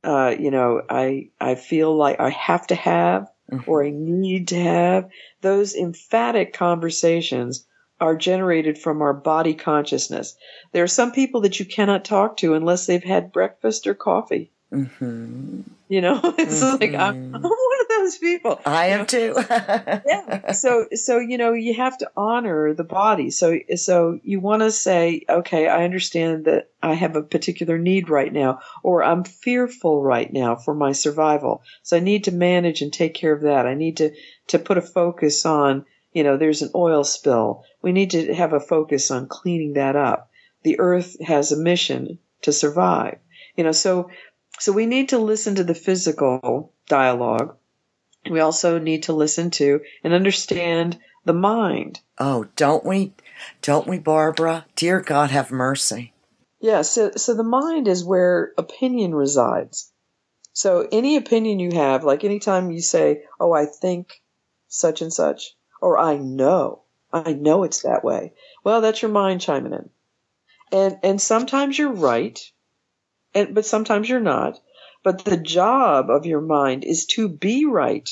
uh, 0.03 0.35
you 0.37 0.51
know, 0.51 0.81
I 0.89 1.29
I 1.39 1.55
feel 1.55 1.95
like 1.95 2.19
I 2.19 2.29
have 2.29 2.67
to 2.67 2.75
have 2.75 3.27
or 3.67 3.83
I 3.83 3.89
need 3.89 4.47
to 4.49 4.59
have 4.59 5.09
those 5.41 5.75
emphatic 5.75 6.53
conversations 6.53 7.65
are 8.01 8.15
generated 8.15 8.77
from 8.77 9.01
our 9.01 9.13
body 9.13 9.53
consciousness. 9.53 10.35
There 10.73 10.83
are 10.83 10.87
some 10.87 11.11
people 11.11 11.41
that 11.41 11.59
you 11.59 11.65
cannot 11.65 12.03
talk 12.03 12.37
to 12.37 12.55
unless 12.55 12.87
they've 12.87 13.03
had 13.03 13.31
breakfast 13.31 13.87
or 13.87 13.93
coffee. 13.93 14.51
Mm-hmm. 14.73 15.61
You 15.89 16.01
know, 16.01 16.19
it's 16.37 16.61
like 16.61 16.93
I'm, 16.93 17.35
I'm 17.35 17.41
one 17.41 17.81
of 17.81 17.87
those 17.89 18.17
people. 18.17 18.61
I 18.65 18.87
am 18.87 19.05
too. 19.05 19.35
yeah. 19.49 20.53
So 20.53 20.87
so 20.93 21.19
you 21.19 21.37
know 21.37 21.51
you 21.51 21.73
have 21.73 21.97
to 21.97 22.09
honor 22.15 22.73
the 22.73 22.85
body. 22.85 23.29
So 23.29 23.59
so 23.75 24.19
you 24.23 24.39
want 24.39 24.61
to 24.61 24.71
say, 24.71 25.25
okay, 25.29 25.67
I 25.67 25.83
understand 25.83 26.45
that 26.45 26.69
I 26.81 26.93
have 26.93 27.17
a 27.17 27.23
particular 27.23 27.77
need 27.77 28.09
right 28.09 28.31
now, 28.31 28.61
or 28.83 29.03
I'm 29.03 29.25
fearful 29.25 30.01
right 30.01 30.31
now 30.31 30.55
for 30.55 30.73
my 30.73 30.93
survival. 30.93 31.61
So 31.83 31.97
I 31.97 31.99
need 31.99 32.23
to 32.23 32.31
manage 32.31 32.81
and 32.81 32.93
take 32.93 33.13
care 33.13 33.33
of 33.33 33.41
that. 33.41 33.67
I 33.67 33.73
need 33.73 33.97
to 33.97 34.11
to 34.47 34.59
put 34.59 34.77
a 34.77 34.81
focus 34.81 35.45
on, 35.45 35.85
you 36.13 36.23
know, 36.23 36.37
there's 36.37 36.61
an 36.61 36.71
oil 36.73 37.03
spill. 37.03 37.65
We 37.81 37.91
need 37.91 38.11
to 38.11 38.33
have 38.33 38.53
a 38.53 38.59
focus 38.59 39.11
on 39.11 39.27
cleaning 39.27 39.73
that 39.73 39.95
up. 39.95 40.29
The 40.63 40.79
earth 40.79 41.17
has 41.21 41.51
a 41.51 41.57
mission 41.57 42.19
to 42.43 42.51
survive. 42.51 43.17
You 43.55 43.63
know, 43.63 43.71
so 43.71 44.09
so 44.59 44.71
we 44.71 44.85
need 44.85 45.09
to 45.09 45.17
listen 45.17 45.55
to 45.55 45.63
the 45.63 45.75
physical 45.75 46.73
dialogue. 46.87 47.57
We 48.29 48.39
also 48.39 48.77
need 48.77 49.03
to 49.03 49.13
listen 49.13 49.49
to 49.51 49.81
and 50.03 50.13
understand 50.13 50.99
the 51.25 51.33
mind. 51.33 51.99
oh, 52.19 52.45
don't 52.55 52.85
we? 52.85 53.13
Don't 53.61 53.87
we, 53.87 53.97
Barbara? 53.97 54.65
Dear 54.75 55.01
God, 55.01 55.31
have 55.31 55.51
mercy. 55.51 56.13
Yeah, 56.59 56.83
so 56.83 57.11
so 57.15 57.33
the 57.33 57.43
mind 57.43 57.87
is 57.87 58.03
where 58.05 58.53
opinion 58.57 59.15
resides. 59.15 59.91
So 60.53 60.87
any 60.91 61.15
opinion 61.17 61.59
you 61.59 61.71
have, 61.71 62.03
like 62.03 62.23
anytime 62.23 62.69
you 62.71 62.81
say, 62.81 63.23
"Oh, 63.39 63.51
I 63.51 63.65
think 63.65 64.21
such 64.67 65.01
and 65.01 65.11
such," 65.11 65.55
or 65.81 65.97
"I 65.97 66.17
know," 66.17 66.83
I 67.13 67.33
know 67.33 67.63
it's 67.63 67.81
that 67.81 68.03
way. 68.03 68.33
Well, 68.63 68.81
that's 68.81 69.01
your 69.01 69.11
mind 69.11 69.41
chiming 69.41 69.73
in, 69.73 69.89
and 70.71 70.99
and 71.03 71.21
sometimes 71.21 71.77
you're 71.77 71.91
right, 71.91 72.39
and 73.33 73.53
but 73.55 73.65
sometimes 73.65 74.09
you're 74.09 74.19
not. 74.19 74.59
But 75.03 75.25
the 75.25 75.37
job 75.37 76.09
of 76.09 76.25
your 76.25 76.41
mind 76.41 76.83
is 76.83 77.07
to 77.07 77.27
be 77.27 77.65
right. 77.65 78.09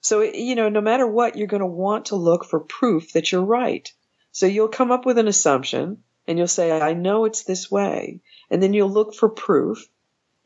So 0.00 0.22
you 0.22 0.54
know, 0.54 0.68
no 0.68 0.80
matter 0.80 1.06
what, 1.06 1.36
you're 1.36 1.46
going 1.46 1.60
to 1.60 1.66
want 1.66 2.06
to 2.06 2.16
look 2.16 2.44
for 2.44 2.60
proof 2.60 3.12
that 3.12 3.32
you're 3.32 3.44
right. 3.44 3.90
So 4.32 4.46
you'll 4.46 4.68
come 4.68 4.92
up 4.92 5.06
with 5.06 5.18
an 5.18 5.28
assumption 5.28 6.02
and 6.26 6.38
you'll 6.38 6.46
say, 6.46 6.70
I 6.70 6.92
know 6.92 7.24
it's 7.24 7.44
this 7.44 7.70
way. 7.70 8.20
And 8.50 8.62
then 8.62 8.74
you'll 8.74 8.90
look 8.90 9.14
for 9.14 9.28
proof, 9.28 9.86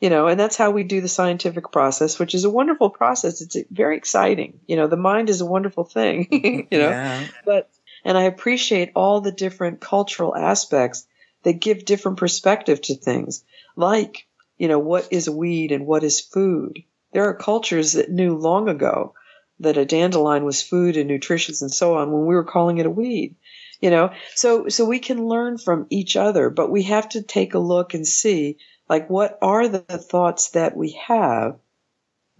you 0.01 0.11
know, 0.11 0.27
and 0.29 0.41
that's 0.41 0.57
how 0.57 0.71
we 0.71 0.83
do 0.83 1.01
the 1.01 1.09
scientific 1.09 1.71
process, 1.71 2.19
which 2.19 2.35
is 2.35 2.45
a 2.45 2.51
wonderful 2.51 2.91
process. 2.91 3.41
It's 3.41 3.57
very 3.71 3.97
exciting. 3.97 4.61
You 4.67 4.77
know, 4.77 4.87
the 4.87 4.97
mind 4.97 5.29
is 5.29 5.41
a 5.41 5.47
wonderful 5.47 5.85
thing, 5.85 6.29
you 6.71 6.79
know, 6.79 6.91
Yeah. 6.91 7.27
but, 7.45 7.71
and 8.05 8.17
I 8.17 8.23
appreciate 8.23 8.93
all 8.95 9.21
the 9.21 9.33
different 9.33 9.81
cultural 9.81 10.35
aspects 10.35 11.07
that 11.43 11.61
give 11.61 11.85
different 11.85 12.19
perspective 12.19 12.81
to 12.83 12.95
things, 12.95 13.45
like, 13.77 14.27
you 14.59 14.69
know, 14.69 14.79
what 14.79 15.09
is 15.11 15.29
weed 15.29 15.73
and 15.73 15.87
what 15.87 16.03
is 16.05 16.21
food. 16.21 16.83
There 17.13 17.25
are 17.29 17.35
cultures 17.35 17.93
that 17.93 18.11
knew 18.11 18.37
long 18.37 18.69
ago 18.69 19.15
that 19.61 19.77
a 19.77 19.85
dandelion 19.85 20.45
was 20.45 20.63
food 20.63 20.97
and 20.97 21.09
nutritious 21.09 21.61
and 21.61 21.73
so 21.73 21.97
on 21.97 22.11
when 22.11 22.25
we 22.27 22.35
were 22.35 22.45
calling 22.45 22.79
it 22.79 22.87
a 22.87 22.91
weed 22.91 23.37
you 23.81 23.91
know 23.91 24.11
so 24.35 24.69
so 24.69 24.85
we 24.87 24.99
can 24.99 25.27
learn 25.27 25.59
from 25.59 25.87
each 25.91 26.17
other 26.17 26.49
but 26.51 26.71
we 26.71 26.85
have 26.85 27.09
to 27.11 27.23
take 27.23 27.53
a 27.53 27.59
look 27.59 27.93
and 27.93 28.07
see 28.07 28.57
like 28.91 29.09
what 29.09 29.39
are 29.41 29.69
the 29.69 29.81
thoughts 29.81 30.51
that 30.51 30.77
we 30.77 31.01
have 31.07 31.61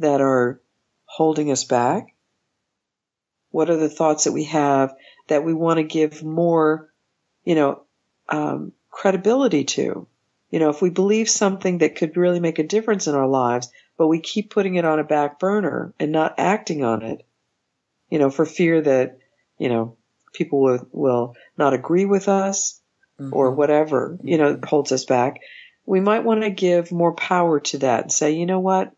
that 0.01 0.21
are 0.21 0.61
holding 1.05 1.53
us 1.53 1.63
back? 1.63 2.15
What 3.51 3.71
are 3.71 3.77
the 3.77 3.89
thoughts 3.89 4.25
that 4.25 4.33
we 4.33 4.45
have 4.45 4.95
that 5.29 5.45
we 5.45 5.55
want 5.55 5.79
to 5.79 5.85
give 5.85 6.25
more 6.25 6.93
you 7.45 7.55
know 7.55 7.83
um, 8.29 8.73
credibility 8.91 9.65
to? 9.65 10.09
You 10.51 10.59
know 10.59 10.71
if 10.71 10.83
we 10.83 10.91
believe 10.91 11.31
something 11.31 11.79
that 11.79 11.95
could 11.95 12.17
really 12.17 12.41
make 12.41 12.59
a 12.59 12.67
difference 12.67 13.07
in 13.07 13.15
our 13.15 13.29
lives 13.29 13.71
but 13.97 14.09
we 14.09 14.19
keep 14.19 14.51
putting 14.51 14.75
it 14.75 14.85
on 14.85 14.99
a 14.99 15.05
back 15.05 15.39
burner 15.39 15.95
and 16.01 16.11
not 16.11 16.35
acting 16.39 16.83
on 16.83 17.03
it 17.03 17.25
you 18.09 18.19
know 18.19 18.31
for 18.31 18.45
fear 18.45 18.81
that 18.81 19.19
you 19.57 19.69
know 19.69 19.97
people 20.33 20.61
will, 20.61 20.89
will 20.91 21.37
not 21.57 21.75
agree 21.75 22.07
with 22.07 22.29
us 22.29 22.81
or 23.33 23.51
whatever, 23.53 24.19
you 24.23 24.39
know, 24.39 24.59
holds 24.65 24.93
us 24.93 25.05
back, 25.05 25.41
we 25.87 26.01
might 26.01 26.25
want 26.25 26.43
to 26.43 26.51
give 26.51 26.93
more 26.93 27.15
power 27.15 27.61
to 27.61 27.79
that 27.79 28.03
and 28.03 28.13
say, 28.13 28.33
you 28.33 28.47
know 28.47 28.61
what? 28.61 28.93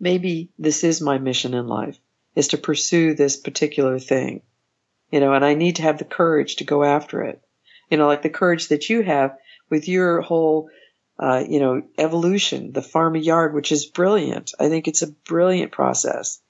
Maybe 0.00 0.50
this 0.58 0.84
is 0.84 1.00
my 1.00 1.18
mission 1.18 1.54
in 1.54 1.66
life 1.66 1.98
is 2.34 2.48
to 2.48 2.58
pursue 2.58 3.14
this 3.14 3.36
particular 3.36 3.98
thing, 3.98 4.42
you 5.10 5.20
know, 5.20 5.34
and 5.34 5.44
I 5.44 5.54
need 5.54 5.76
to 5.76 5.82
have 5.82 5.98
the 5.98 6.04
courage 6.04 6.56
to 6.56 6.64
go 6.64 6.84
after 6.84 7.22
it. 7.22 7.42
You 7.90 7.96
know, 7.96 8.06
like 8.06 8.22
the 8.22 8.30
courage 8.30 8.68
that 8.68 8.88
you 8.88 9.02
have 9.02 9.36
with 9.70 9.88
your 9.88 10.20
whole, 10.20 10.70
uh, 11.18 11.44
you 11.48 11.58
know, 11.58 11.82
evolution, 11.96 12.72
the 12.72 12.82
farm 12.82 13.16
yard, 13.16 13.54
which 13.54 13.72
is 13.72 13.86
brilliant. 13.86 14.52
I 14.60 14.68
think 14.68 14.86
it's 14.86 15.02
a 15.02 15.10
brilliant 15.10 15.72
process. 15.72 16.40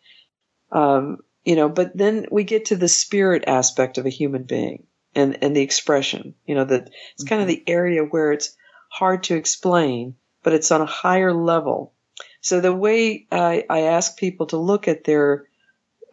Um, 0.71 1.19
you 1.45 1.57
know, 1.57 1.71
but 1.71 1.97
then 1.97 2.27
we 2.31 2.45
get 2.45 2.67
to 2.67 2.77
the 2.77 2.89
spirit 2.89 3.45
aspect 3.47 3.97
of 3.97 4.05
a 4.05 4.11
human 4.11 4.43
being 4.43 4.87
and, 5.15 5.39
and 5.43 5.57
the 5.57 5.63
expression, 5.63 6.35
you 6.45 6.55
know, 6.55 6.65
that 6.65 6.91
it's 7.15 7.25
kind 7.25 7.41
of 7.41 7.49
the 7.49 7.63
area 7.67 8.03
where 8.03 8.33
it's 8.33 8.55
hard 8.99 9.23
to 9.25 9.37
explain, 9.37 10.17
but 10.43 10.53
it's 10.53 10.73
on 10.73 10.81
a 10.81 10.87
higher 10.87 11.33
level. 11.33 11.93
So 12.41 12.61
the 12.61 12.75
way 12.75 13.27
I, 13.31 13.65
I 13.71 13.81
ask 13.83 14.19
people 14.19 14.47
to 14.47 14.57
look 14.57 14.89
at 14.89 15.05
their, 15.05 15.47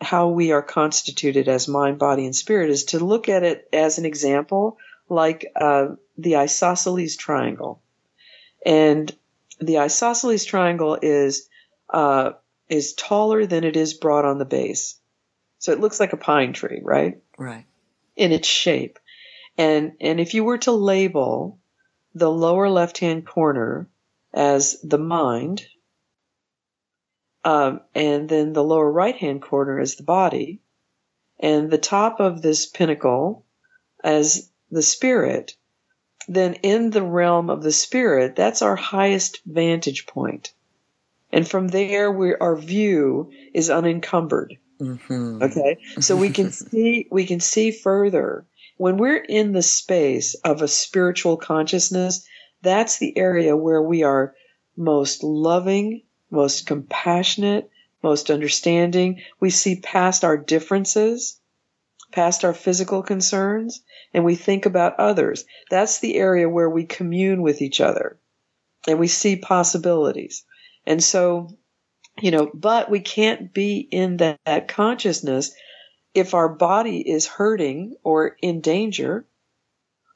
how 0.01 0.29
we 0.29 0.51
are 0.51 0.61
constituted 0.61 1.47
as 1.47 1.67
mind, 1.67 1.97
body, 1.97 2.25
and 2.25 2.35
spirit 2.35 2.69
is 2.69 2.85
to 2.85 2.99
look 3.03 3.27
at 3.27 3.43
it 3.43 3.67
as 3.73 3.97
an 3.97 4.05
example, 4.05 4.77
like 5.09 5.51
uh, 5.55 5.95
the 6.17 6.35
isosceles 6.35 7.15
triangle. 7.15 7.81
And 8.63 9.11
the 9.59 9.79
isosceles 9.79 10.45
triangle 10.45 10.97
is, 11.01 11.49
uh, 11.89 12.33
is 12.69 12.93
taller 12.93 13.47
than 13.47 13.63
it 13.63 13.75
is 13.75 13.95
broad 13.95 14.25
on 14.25 14.37
the 14.37 14.45
base. 14.45 14.99
So 15.57 15.71
it 15.71 15.79
looks 15.79 15.99
like 15.99 16.13
a 16.13 16.17
pine 16.17 16.53
tree, 16.53 16.81
right? 16.83 17.19
Right. 17.37 17.65
In 18.15 18.31
its 18.31 18.47
shape. 18.47 18.99
And, 19.57 19.93
and 19.99 20.19
if 20.19 20.33
you 20.33 20.43
were 20.43 20.59
to 20.59 20.71
label 20.71 21.57
the 22.15 22.31
lower 22.31 22.69
left 22.69 22.97
hand 22.97 23.27
corner 23.27 23.87
as 24.33 24.79
the 24.81 24.97
mind, 24.97 25.65
um, 27.43 27.81
and 27.93 28.27
then 28.27 28.53
the 28.53 28.63
lower 28.63 28.91
right 28.91 29.15
hand 29.15 29.41
corner 29.41 29.79
as 29.79 29.95
the 29.95 30.03
body, 30.03 30.61
and 31.39 31.69
the 31.69 31.77
top 31.77 32.19
of 32.19 32.41
this 32.41 32.65
pinnacle 32.65 33.45
as 34.03 34.49
the 34.71 34.81
spirit, 34.81 35.55
then 36.27 36.55
in 36.55 36.89
the 36.89 37.03
realm 37.03 37.49
of 37.49 37.61
the 37.61 37.71
spirit, 37.71 38.35
that's 38.35 38.61
our 38.61 38.75
highest 38.75 39.41
vantage 39.45 40.07
point. 40.07 40.53
And 41.31 41.47
from 41.47 41.67
there, 41.67 42.11
we, 42.11 42.33
our 42.33 42.55
view 42.55 43.31
is 43.53 43.69
unencumbered. 43.69 44.57
Mm-hmm. 44.79 45.43
Okay. 45.43 45.77
So 45.99 46.15
we 46.15 46.29
can 46.29 46.51
see, 46.51 47.07
we 47.11 47.25
can 47.25 47.41
see 47.41 47.71
further. 47.71 48.45
When 48.77 48.97
we're 48.97 49.23
in 49.23 49.53
the 49.53 49.61
space 49.61 50.33
of 50.43 50.61
a 50.61 50.67
spiritual 50.67 51.37
consciousness, 51.37 52.27
that's 52.61 52.97
the 52.97 53.17
area 53.17 53.55
where 53.55 53.81
we 53.81 54.03
are 54.03 54.35
most 54.75 55.23
loving, 55.23 56.03
most 56.29 56.65
compassionate, 56.65 57.69
most 58.03 58.29
understanding. 58.29 59.21
We 59.39 59.49
see 59.49 59.79
past 59.79 60.23
our 60.23 60.37
differences, 60.37 61.39
past 62.11 62.43
our 62.43 62.53
physical 62.53 63.01
concerns, 63.01 63.81
and 64.13 64.25
we 64.25 64.35
think 64.35 64.65
about 64.65 64.99
others. 64.99 65.45
That's 65.69 65.99
the 65.99 66.15
area 66.15 66.49
where 66.49 66.69
we 66.69 66.85
commune 66.85 67.41
with 67.41 67.61
each 67.61 67.79
other 67.79 68.19
and 68.87 68.99
we 68.99 69.07
see 69.07 69.37
possibilities. 69.37 70.43
And 70.85 71.03
so, 71.03 71.49
you 72.21 72.31
know, 72.31 72.51
but 72.53 72.89
we 72.89 72.99
can't 72.99 73.53
be 73.53 73.77
in 73.79 74.17
that, 74.17 74.39
that 74.45 74.67
consciousness 74.67 75.53
if 76.15 76.33
our 76.33 76.49
body 76.49 77.07
is 77.07 77.27
hurting 77.27 77.97
or 78.03 78.35
in 78.41 78.61
danger 78.61 79.25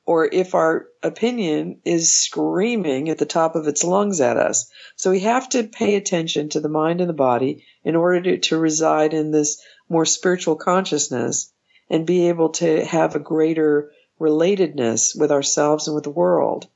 or 0.05 0.27
if 0.31 0.55
our 0.55 0.87
opinion 1.03 1.81
is 1.85 2.11
screaming 2.11 3.09
at 3.09 3.19
the 3.19 3.27
top 3.27 3.55
of 3.55 3.67
its 3.67 3.83
lungs 3.83 4.21
at 4.21 4.37
us. 4.37 4.71
So 4.95 5.11
we 5.11 5.19
have 5.19 5.49
to 5.49 5.65
pay 5.65 5.95
attention 5.95 6.49
to 6.49 6.61
the 6.61 6.69
mind 6.69 6.99
and 7.01 7.09
the 7.09 7.13
body 7.13 7.65
in 7.83 7.95
order 7.95 8.21
to, 8.21 8.37
to 8.39 8.57
reside 8.57 9.13
in 9.13 9.29
this 9.29 9.61
more 9.87 10.05
spiritual 10.05 10.55
consciousness 10.55 11.53
and 11.89 12.07
be 12.07 12.29
able 12.29 12.49
to 12.53 12.83
have 12.85 13.13
a 13.13 13.19
greater 13.19 13.91
relatedness 14.19 15.19
with 15.19 15.31
ourselves 15.31 15.87
and 15.87 15.93
with 15.93 16.05
the 16.05 16.09
world. 16.09 16.67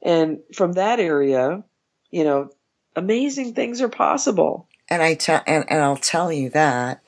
And 0.00 0.38
from 0.54 0.72
that 0.72 1.00
area, 1.00 1.64
you 2.10 2.24
know, 2.24 2.50
amazing 2.96 3.54
things 3.54 3.82
are 3.82 3.88
possible. 3.88 4.68
And 4.88 5.02
I 5.02 5.14
tell 5.14 5.42
and, 5.46 5.64
and 5.68 5.82
I'll 5.82 5.96
tell 5.96 6.32
you 6.32 6.50
that 6.50 7.02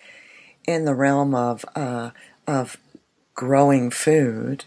in 0.67 0.85
the 0.85 0.95
realm 0.95 1.35
of 1.35 1.64
uh, 1.75 2.11
of 2.47 2.76
growing 3.35 3.90
food, 3.90 4.64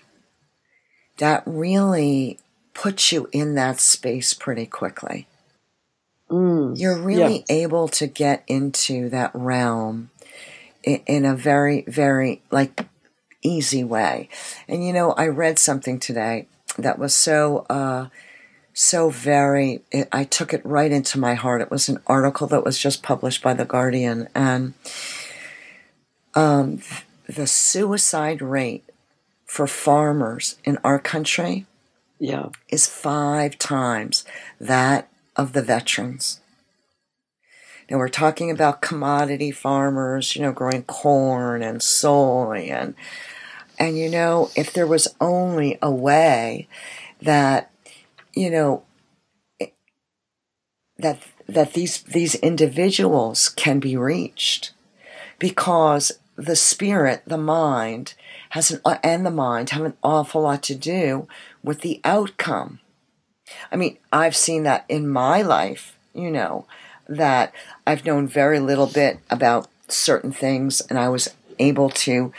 that 1.17 1.43
really 1.45 2.39
puts 2.73 3.11
you 3.11 3.29
in 3.31 3.55
that 3.55 3.79
space 3.79 4.33
pretty 4.33 4.65
quickly. 4.65 5.27
Mm, 6.29 6.79
You're 6.79 6.99
really 6.99 7.45
yeah. 7.47 7.55
able 7.55 7.87
to 7.89 8.07
get 8.07 8.43
into 8.47 9.09
that 9.09 9.31
realm 9.33 10.09
in, 10.83 11.01
in 11.05 11.25
a 11.25 11.35
very, 11.35 11.83
very 11.87 12.41
like 12.49 12.87
easy 13.43 13.83
way. 13.83 14.29
And 14.67 14.85
you 14.85 14.93
know, 14.93 15.11
I 15.11 15.27
read 15.27 15.59
something 15.59 15.99
today 15.99 16.47
that 16.77 16.97
was 16.97 17.13
so, 17.13 17.65
uh, 17.69 18.07
so 18.73 19.11
very, 19.11 19.83
it, 19.91 20.07
I 20.11 20.23
took 20.23 20.53
it 20.53 20.65
right 20.65 20.91
into 20.91 21.19
my 21.19 21.35
heart. 21.35 21.61
It 21.61 21.69
was 21.69 21.89
an 21.89 21.99
article 22.07 22.47
that 22.47 22.65
was 22.65 22.79
just 22.79 23.03
published 23.03 23.43
by 23.43 23.53
The 23.53 23.65
Guardian 23.65 24.29
and, 24.33 24.73
um, 26.35 26.81
the 27.27 27.47
suicide 27.47 28.41
rate 28.41 28.83
for 29.45 29.67
farmers 29.67 30.55
in 30.63 30.77
our 30.83 30.99
country 30.99 31.65
Yeah. 32.19 32.49
is 32.69 32.87
five 32.87 33.57
times 33.59 34.25
that 34.59 35.09
of 35.35 35.53
the 35.53 35.61
veterans. 35.61 36.39
Now 37.89 37.97
we're 37.97 38.09
talking 38.09 38.49
about 38.49 38.81
commodity 38.81 39.51
farmers, 39.51 40.35
you 40.35 40.41
know, 40.41 40.51
growing 40.51 40.83
corn 40.83 41.61
and 41.61 41.81
soy 41.81 42.69
and 42.71 42.95
and 43.79 43.97
you 43.97 44.09
know, 44.09 44.49
if 44.55 44.71
there 44.71 44.87
was 44.87 45.07
only 45.19 45.77
a 45.81 45.91
way 45.91 46.67
that 47.21 47.71
you 48.33 48.49
know 48.49 48.83
that 50.97 51.19
that 51.47 51.73
these 51.73 52.01
these 52.03 52.35
individuals 52.35 53.49
can 53.49 53.79
be 53.79 53.97
reached 53.97 54.71
because 55.39 56.11
the 56.35 56.55
spirit, 56.55 57.23
the 57.25 57.37
mind 57.37 58.13
has 58.49 58.71
an 58.71 58.81
uh, 58.85 58.97
and 59.03 59.25
the 59.25 59.31
mind 59.31 59.71
have 59.71 59.85
an 59.85 59.97
awful 60.03 60.41
lot 60.41 60.63
to 60.63 60.75
do 60.75 61.27
with 61.63 61.81
the 61.81 61.99
outcome. 62.03 62.79
I 63.71 63.75
mean, 63.75 63.97
I've 64.11 64.35
seen 64.35 64.63
that 64.63 64.85
in 64.89 65.07
my 65.07 65.41
life, 65.41 65.97
you 66.13 66.31
know, 66.31 66.65
that 67.07 67.53
I've 67.85 68.05
known 68.05 68.27
very 68.27 68.59
little 68.59 68.87
bit 68.87 69.19
about 69.29 69.67
certain 69.87 70.31
things 70.31 70.81
and 70.81 70.97
I 70.97 71.09
was 71.09 71.29
able 71.59 71.89
to 71.89 72.33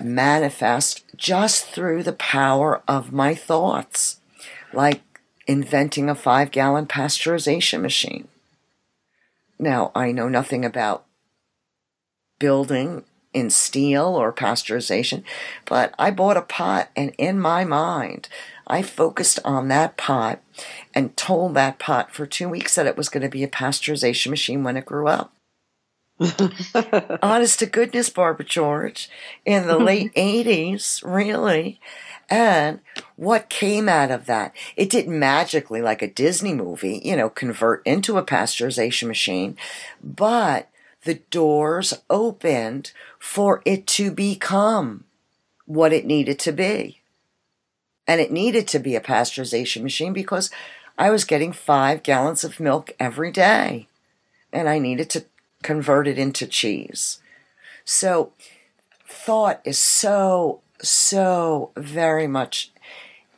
manifest 0.00 1.04
just 1.16 1.66
through 1.66 2.02
the 2.02 2.12
power 2.12 2.82
of 2.88 3.12
my 3.12 3.34
thoughts, 3.34 4.20
like 4.72 5.02
inventing 5.46 6.08
a 6.08 6.14
five 6.14 6.50
gallon 6.50 6.86
pasteurization 6.86 7.80
machine. 7.80 8.28
Now, 9.58 9.92
I 9.94 10.12
know 10.12 10.28
nothing 10.28 10.64
about 10.64 11.04
building 12.38 13.04
in 13.36 13.50
steel 13.50 14.06
or 14.06 14.32
pasteurization, 14.32 15.22
but 15.66 15.94
I 15.98 16.10
bought 16.10 16.38
a 16.38 16.42
pot 16.42 16.88
and 16.96 17.12
in 17.18 17.38
my 17.38 17.64
mind, 17.64 18.30
I 18.66 18.80
focused 18.80 19.38
on 19.44 19.68
that 19.68 19.98
pot 19.98 20.40
and 20.94 21.14
told 21.18 21.52
that 21.54 21.78
pot 21.78 22.10
for 22.10 22.24
two 22.24 22.48
weeks 22.48 22.74
that 22.74 22.86
it 22.86 22.96
was 22.96 23.10
going 23.10 23.22
to 23.22 23.28
be 23.28 23.44
a 23.44 23.48
pasteurization 23.48 24.30
machine 24.30 24.64
when 24.64 24.78
it 24.78 24.86
grew 24.86 25.06
up. 25.06 25.34
Honest 27.22 27.58
to 27.58 27.66
goodness, 27.66 28.08
Barbara 28.08 28.46
George, 28.46 29.10
in 29.44 29.66
the 29.66 29.78
late 29.90 30.14
80s, 30.14 31.04
really. 31.04 31.78
And 32.30 32.80
what 33.16 33.50
came 33.50 33.86
out 33.86 34.10
of 34.10 34.24
that? 34.24 34.54
It 34.76 34.88
didn't 34.88 35.18
magically, 35.18 35.82
like 35.82 36.00
a 36.00 36.10
Disney 36.10 36.54
movie, 36.54 37.02
you 37.04 37.16
know, 37.16 37.28
convert 37.28 37.86
into 37.86 38.16
a 38.16 38.24
pasteurization 38.24 39.08
machine, 39.08 39.58
but 40.02 40.70
the 41.06 41.14
doors 41.30 41.94
opened 42.10 42.92
for 43.18 43.62
it 43.64 43.86
to 43.86 44.10
become 44.10 45.04
what 45.64 45.92
it 45.92 46.04
needed 46.04 46.38
to 46.40 46.52
be. 46.52 47.00
And 48.06 48.20
it 48.20 48.30
needed 48.30 48.68
to 48.68 48.78
be 48.78 48.94
a 48.94 49.00
pasteurization 49.00 49.82
machine 49.82 50.12
because 50.12 50.50
I 50.98 51.10
was 51.10 51.24
getting 51.24 51.52
five 51.52 52.02
gallons 52.02 52.44
of 52.44 52.60
milk 52.60 52.92
every 53.00 53.32
day 53.32 53.88
and 54.52 54.68
I 54.68 54.78
needed 54.78 55.08
to 55.10 55.24
convert 55.62 56.06
it 56.06 56.18
into 56.18 56.46
cheese. 56.46 57.20
So 57.84 58.32
thought 59.08 59.60
is 59.64 59.78
so, 59.78 60.60
so 60.82 61.70
very 61.76 62.26
much, 62.26 62.72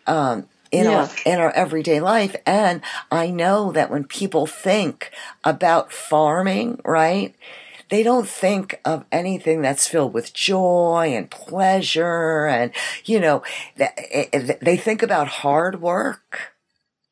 um, 0.07 0.49
in 0.71 0.85
Yeah. 0.85 0.99
our 1.03 1.09
in 1.25 1.39
our 1.41 1.51
everyday 1.53 2.01
life 2.01 2.35
and 2.47 2.81
I 3.11 3.31
know 3.31 3.73
that 3.73 3.91
when 3.91 4.05
people 4.05 4.47
think 4.47 5.11
about 5.45 5.93
farming, 5.93 6.81
right? 6.85 7.35
They 7.91 8.03
don't 8.03 8.29
think 8.29 8.79
of 8.85 9.07
anything 9.11 9.63
that's 9.63 9.87
filled 9.89 10.13
with 10.13 10.35
joy 10.35 11.13
and 11.17 11.31
pleasure 11.31 12.47
and 12.47 12.71
you 13.05 13.19
know 13.21 13.43
th- 13.79 13.91
eh, 13.97 14.25
eh, 14.33 14.41
th- 14.41 14.59
they 14.61 14.77
think 14.77 15.03
about 15.03 15.29
hard 15.29 15.81
work, 15.81 16.53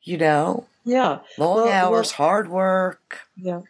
you 0.03 0.17
know, 0.17 0.65
yeah. 0.85 1.19
long 1.37 1.55
Well- 1.65 1.69
hours, 1.69 2.13
well- 2.17 2.27
hard 2.27 2.49
work. 2.49 3.19
Yeah. 3.35 3.61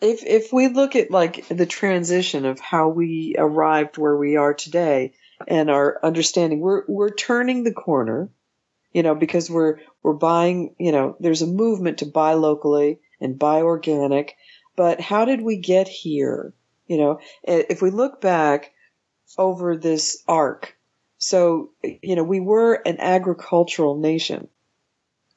If 0.00 0.24
if 0.26 0.52
we 0.52 0.68
look 0.68 0.94
at 0.96 1.10
like 1.10 1.46
the 1.48 1.64
transition 1.64 2.44
of 2.44 2.60
how 2.60 2.88
we 2.88 3.34
arrived 3.38 3.96
where 3.96 4.16
we 4.16 4.36
are 4.36 4.52
today 4.52 5.12
and 5.48 5.70
our 5.70 5.98
understanding, 6.02 6.60
we're 6.60 6.82
we're 6.86 7.14
turning 7.14 7.62
the 7.64 7.72
corner, 7.72 8.28
you 8.96 9.02
know, 9.02 9.14
because 9.14 9.50
we're 9.50 9.80
we're 10.02 10.14
buying, 10.14 10.74
you 10.78 10.90
know, 10.90 11.16
there's 11.20 11.42
a 11.42 11.46
movement 11.46 11.98
to 11.98 12.06
buy 12.06 12.32
locally 12.32 12.98
and 13.20 13.38
buy 13.38 13.60
organic, 13.60 14.34
but 14.74 15.02
how 15.02 15.26
did 15.26 15.42
we 15.42 15.58
get 15.58 15.86
here? 15.86 16.54
You 16.86 16.96
know, 16.96 17.20
if 17.42 17.82
we 17.82 17.90
look 17.90 18.22
back 18.22 18.72
over 19.36 19.76
this 19.76 20.24
arc, 20.26 20.78
so 21.18 21.72
you 21.82 22.16
know, 22.16 22.24
we 22.24 22.40
were 22.40 22.72
an 22.86 22.96
agricultural 22.98 23.98
nation. 23.98 24.48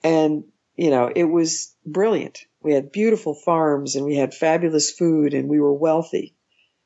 And 0.06 0.46
you 0.78 0.90
know 0.90 1.12
it 1.14 1.26
was 1.26 1.76
brilliant. 1.86 2.46
We 2.62 2.72
had 2.72 2.94
beautiful 2.94 3.36
farms 3.36 3.98
and 3.98 4.06
we 4.06 4.16
had 4.16 4.34
fabulous 4.34 4.90
food 4.90 5.34
and 5.34 5.50
we 5.50 5.60
were 5.60 5.74
wealthy. 5.74 6.34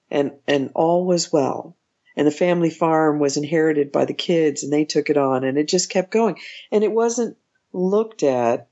And 0.10 0.32
and 0.48 0.72
all 0.74 1.06
was 1.06 1.32
well 1.32 1.78
and 2.16 2.28
the 2.28 2.32
family 2.32 2.70
farm 2.70 3.20
was 3.20 3.38
inherited 3.38 3.92
by 3.92 4.06
the 4.06 4.14
kids 4.14 4.64
and 4.64 4.72
they 4.72 4.86
took 4.86 5.10
it 5.10 5.18
on 5.18 5.44
and 5.44 5.58
it 5.58 5.68
just 5.68 5.90
kept 5.90 6.12
going 6.12 6.38
and 6.72 6.84
it 6.84 6.92
wasn't 6.92 7.38
looked 7.72 8.24
at 8.24 8.68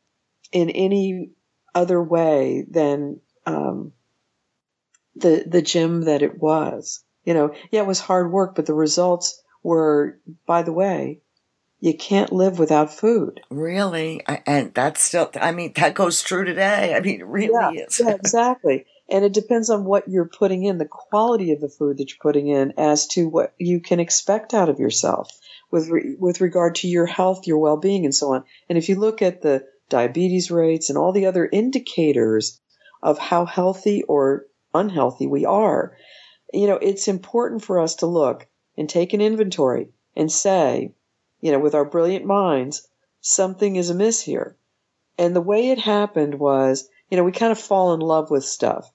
in 0.52 0.70
any 0.70 1.32
other 1.74 2.02
way 2.02 2.66
than 2.70 3.20
um, 3.46 3.94
the 5.16 5.44
the 5.48 5.62
gym 5.62 6.04
that 6.04 6.22
it 6.22 6.40
was 6.40 7.04
you 7.26 7.34
know 7.34 7.54
yeah 7.72 7.82
it 7.82 7.88
was 7.88 8.00
hard 8.00 8.32
work 8.32 8.56
but 8.56 8.66
the 8.66 8.74
results 8.74 9.42
were 9.64 10.20
by 10.46 10.64
the 10.64 10.74
way 10.74 11.22
you 11.80 11.98
can't 11.98 12.32
live 12.32 12.60
without 12.60 12.94
food 12.94 13.42
Really, 13.50 14.22
I, 14.28 14.42
and 14.46 14.74
that's 14.74 15.02
still. 15.02 15.30
I 15.40 15.52
mean, 15.52 15.74
that 15.76 15.94
goes 15.94 16.22
true 16.22 16.46
today. 16.46 16.94
I 16.96 17.00
mean, 17.02 17.20
it 17.20 17.26
really 17.26 17.80
is. 17.80 18.00
yeah, 18.00 18.12
exactly. 18.12 18.86
And 19.12 19.26
it 19.26 19.34
depends 19.34 19.70
on 19.70 19.84
what 19.84 20.08
you're 20.08 20.30
putting 20.30 20.64
in, 20.64 20.78
the 20.78 20.86
quality 20.86 21.52
of 21.52 21.60
the 21.60 21.68
food 21.68 21.98
that 21.98 22.10
you're 22.10 22.18
putting 22.22 22.48
in, 22.48 22.74
as 22.78 23.08
to 23.08 23.28
what 23.28 23.54
you 23.58 23.82
can 23.82 24.00
expect 24.00 24.54
out 24.54 24.70
of 24.70 24.80
yourself 24.80 25.30
with 25.70 25.90
re- 25.90 26.16
with 26.18 26.40
regard 26.40 26.76
to 26.76 26.88
your 26.88 27.06
health, 27.06 27.46
your 27.46 27.58
well 27.58 27.76
being, 27.76 28.06
and 28.06 28.16
so 28.16 28.34
on. 28.34 28.46
And 28.70 28.78
if 28.78 28.88
you 28.88 28.96
look 28.96 29.22
at 29.22 29.42
the 29.42 29.66
diabetes 29.90 30.50
rates 30.50 30.90
and 30.90 30.98
all 30.98 31.12
the 31.12 31.26
other 31.26 31.50
indicators 31.52 32.62
of 33.04 33.20
how 33.20 33.46
healthy 33.46 34.04
or 34.04 34.46
unhealthy 34.74 35.28
we 35.28 35.46
are, 35.46 35.98
you 36.54 36.68
know, 36.68 36.78
it's 36.78 37.10
important 37.10 37.64
for 37.64 37.80
us 37.80 37.96
to 37.96 38.06
look 38.06 38.48
and 38.78 38.90
take 38.90 39.14
an 39.14 39.20
inventory 39.20 39.90
and 40.16 40.32
say, 40.32 40.94
you 41.42 41.52
know, 41.52 41.60
with 41.60 41.76
our 41.76 41.86
brilliant 41.86 42.26
minds, 42.26 42.88
something 43.20 43.76
is 43.76 43.90
amiss 43.90 44.22
here. 44.22 44.56
And 45.18 45.36
the 45.36 45.42
way 45.42 45.70
it 45.70 45.80
happened 45.80 46.40
was, 46.40 46.88
you 47.10 47.18
know, 47.18 47.24
we 47.26 47.34
kind 47.34 47.52
of 47.52 47.60
fall 47.60 47.94
in 47.94 48.00
love 48.00 48.32
with 48.32 48.46
stuff. 48.46 48.90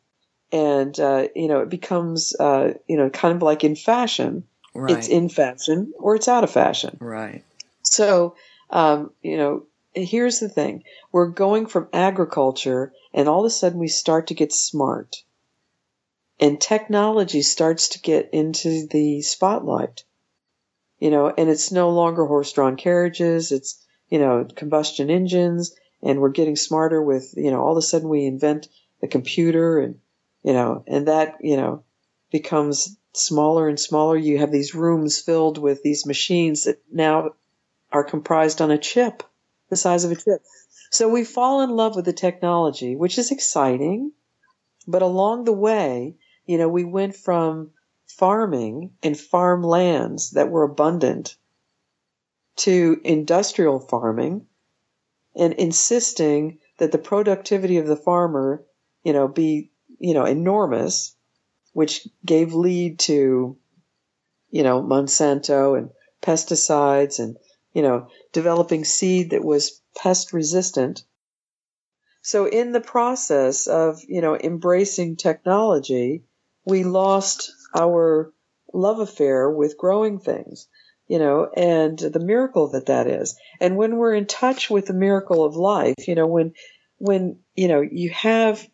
And, 0.53 0.99
uh, 1.01 1.29
you 1.35 1.49
know, 1.49 1.61
it 1.61 1.69
becomes, 1.69 2.35
uh, 2.39 2.75
you 2.87 2.97
know, 2.97 3.11
kind 3.11 3.35
of 3.35 3.43
like 3.43 3.65
in 3.65 3.75
fashion. 3.77 4.45
Right. 4.75 4.97
It's 4.97 5.09
in 5.09 5.29
fashion 5.29 5.93
or 5.99 6.17
it's 6.17 6.29
out 6.29 6.45
of 6.45 6.51
fashion. 6.51 6.99
right. 7.01 7.43
So, 7.83 8.37
um, 8.71 9.11
you 9.23 9.37
know, 9.37 9.67
here's 9.95 10.41
the 10.41 10.49
thing. 10.49 10.85
We're 11.13 11.29
going 11.29 11.67
from 11.67 11.89
agriculture 11.93 12.93
and 13.15 13.29
all 13.29 13.41
of 13.41 13.47
a 13.47 13.51
sudden 13.51 13.79
we 13.79 13.89
start 13.89 14.27
to 14.29 14.35
get 14.35 14.53
smart. 14.53 15.17
And 16.39 16.61
technology 16.61 17.43
starts 17.43 17.91
to 17.91 18.01
get 18.01 18.31
into 18.33 18.87
the 18.89 19.23
spotlight. 19.23 20.05
You 20.99 21.11
know, 21.11 21.33
and 21.37 21.49
it's 21.49 21.73
no 21.73 21.91
longer 21.91 22.27
horse-drawn 22.27 22.77
carriages. 22.77 23.53
It's, 23.53 23.83
you 24.09 24.19
know, 24.19 24.47
combustion 24.55 25.11
engines 25.11 25.75
and 26.03 26.21
we're 26.21 26.31
getting 26.31 26.57
smarter 26.57 27.03
with, 27.03 27.35
you 27.37 27.51
know, 27.51 27.61
all 27.61 27.73
of 27.73 27.79
a 27.79 27.83
sudden 27.83 28.09
we 28.09 28.27
invent 28.27 28.69
the 29.01 29.09
computer 29.09 29.79
and, 29.79 29.97
you 30.47 30.53
know, 30.53 30.85
and 30.87 31.09
that, 31.09 31.39
you 31.41 31.57
know, 31.57 31.83
becomes 32.31 32.97
smaller 33.13 33.69
and 33.69 33.81
smaller. 33.81 34.17
You 34.17 34.39
have 34.39 34.53
these 34.53 34.77
rooms 34.77 35.21
filled 35.21 35.59
with 35.59 35.83
these 35.83 36.07
machines 36.07 36.65
that 36.65 36.81
now 36.91 37.33
are 37.91 38.05
comprised 38.05 38.63
on 38.63 38.71
a 38.71 38.79
chip, 38.79 39.25
the 39.71 39.77
size 39.77 40.05
of 40.05 40.13
a 40.13 40.15
chip. 40.15 40.43
So 40.93 41.09
we 41.09 41.25
fall 41.25 41.63
in 41.63 41.71
love 41.71 41.97
with 41.97 42.05
the 42.05 42.13
technology, 42.13 42.95
which 42.95 43.19
is 43.19 43.33
exciting. 43.33 44.13
But 44.87 45.03
along 45.03 45.47
the 45.47 45.53
way, 45.53 46.15
you 46.47 46.59
know, 46.59 46.69
we 46.69 46.85
went 46.85 47.17
from 47.17 47.73
farming 48.07 48.93
and 49.03 49.19
farmlands 49.19 50.31
that 50.31 50.49
were 50.49 50.63
abundant 50.63 51.35
to 52.59 53.01
industrial 53.03 53.81
farming 53.81 54.47
and 55.35 55.55
insisting 55.55 56.61
that 56.79 56.93
the 56.93 56.99
productivity 56.99 57.79
of 57.79 57.89
the 57.89 57.97
farmer, 57.97 58.65
you 59.03 59.13
know, 59.13 59.27
be, 59.27 59.73
you 59.99 60.15
know, 60.15 60.25
enormous, 60.25 61.15
which 61.73 62.07
gave 62.25 62.55
lead 62.55 62.99
to, 63.01 63.57
you 64.51 64.63
know, 64.63 64.83
Monsanto 64.83 65.77
and 65.77 65.91
pesticides 66.23 67.19
and, 67.19 67.37
you 67.73 67.83
know, 67.83 68.09
developing 68.33 68.85
seed 68.85 69.31
that 69.31 69.45
was 69.45 69.81
pest 69.97 70.33
resistant. 70.33 71.05
So 72.23 72.47
in 72.47 72.73
the 72.73 72.81
process 72.81 73.67
of, 73.67 74.01
you 74.09 74.21
know, 74.21 74.37
embracing 74.37 75.17
technology, 75.17 76.25
we 76.65 76.83
lost 76.83 77.53
our 77.75 78.33
love 78.73 78.99
affair 78.99 79.49
with 79.49 79.79
growing 79.79 80.19
things, 80.19 80.67
you 81.07 81.19
know, 81.19 81.49
and 81.57 81.99
the 81.99 82.19
miracle 82.19 82.69
that 82.71 82.87
that 82.87 83.07
is. 83.07 83.39
And 83.61 83.77
when 83.77 83.97
we're 83.97 84.15
in 84.15 84.27
touch 84.27 84.69
with 84.69 84.87
the 84.87 84.93
miracle 84.93 85.45
of 85.45 85.55
life, 85.57 86.09
you 86.09 86.15
know, 86.15 86.27
when, 86.27 86.55
when, 86.99 87.39
you 87.55 87.69
know, 87.69 87.81
you 87.81 88.11
have 88.11 88.67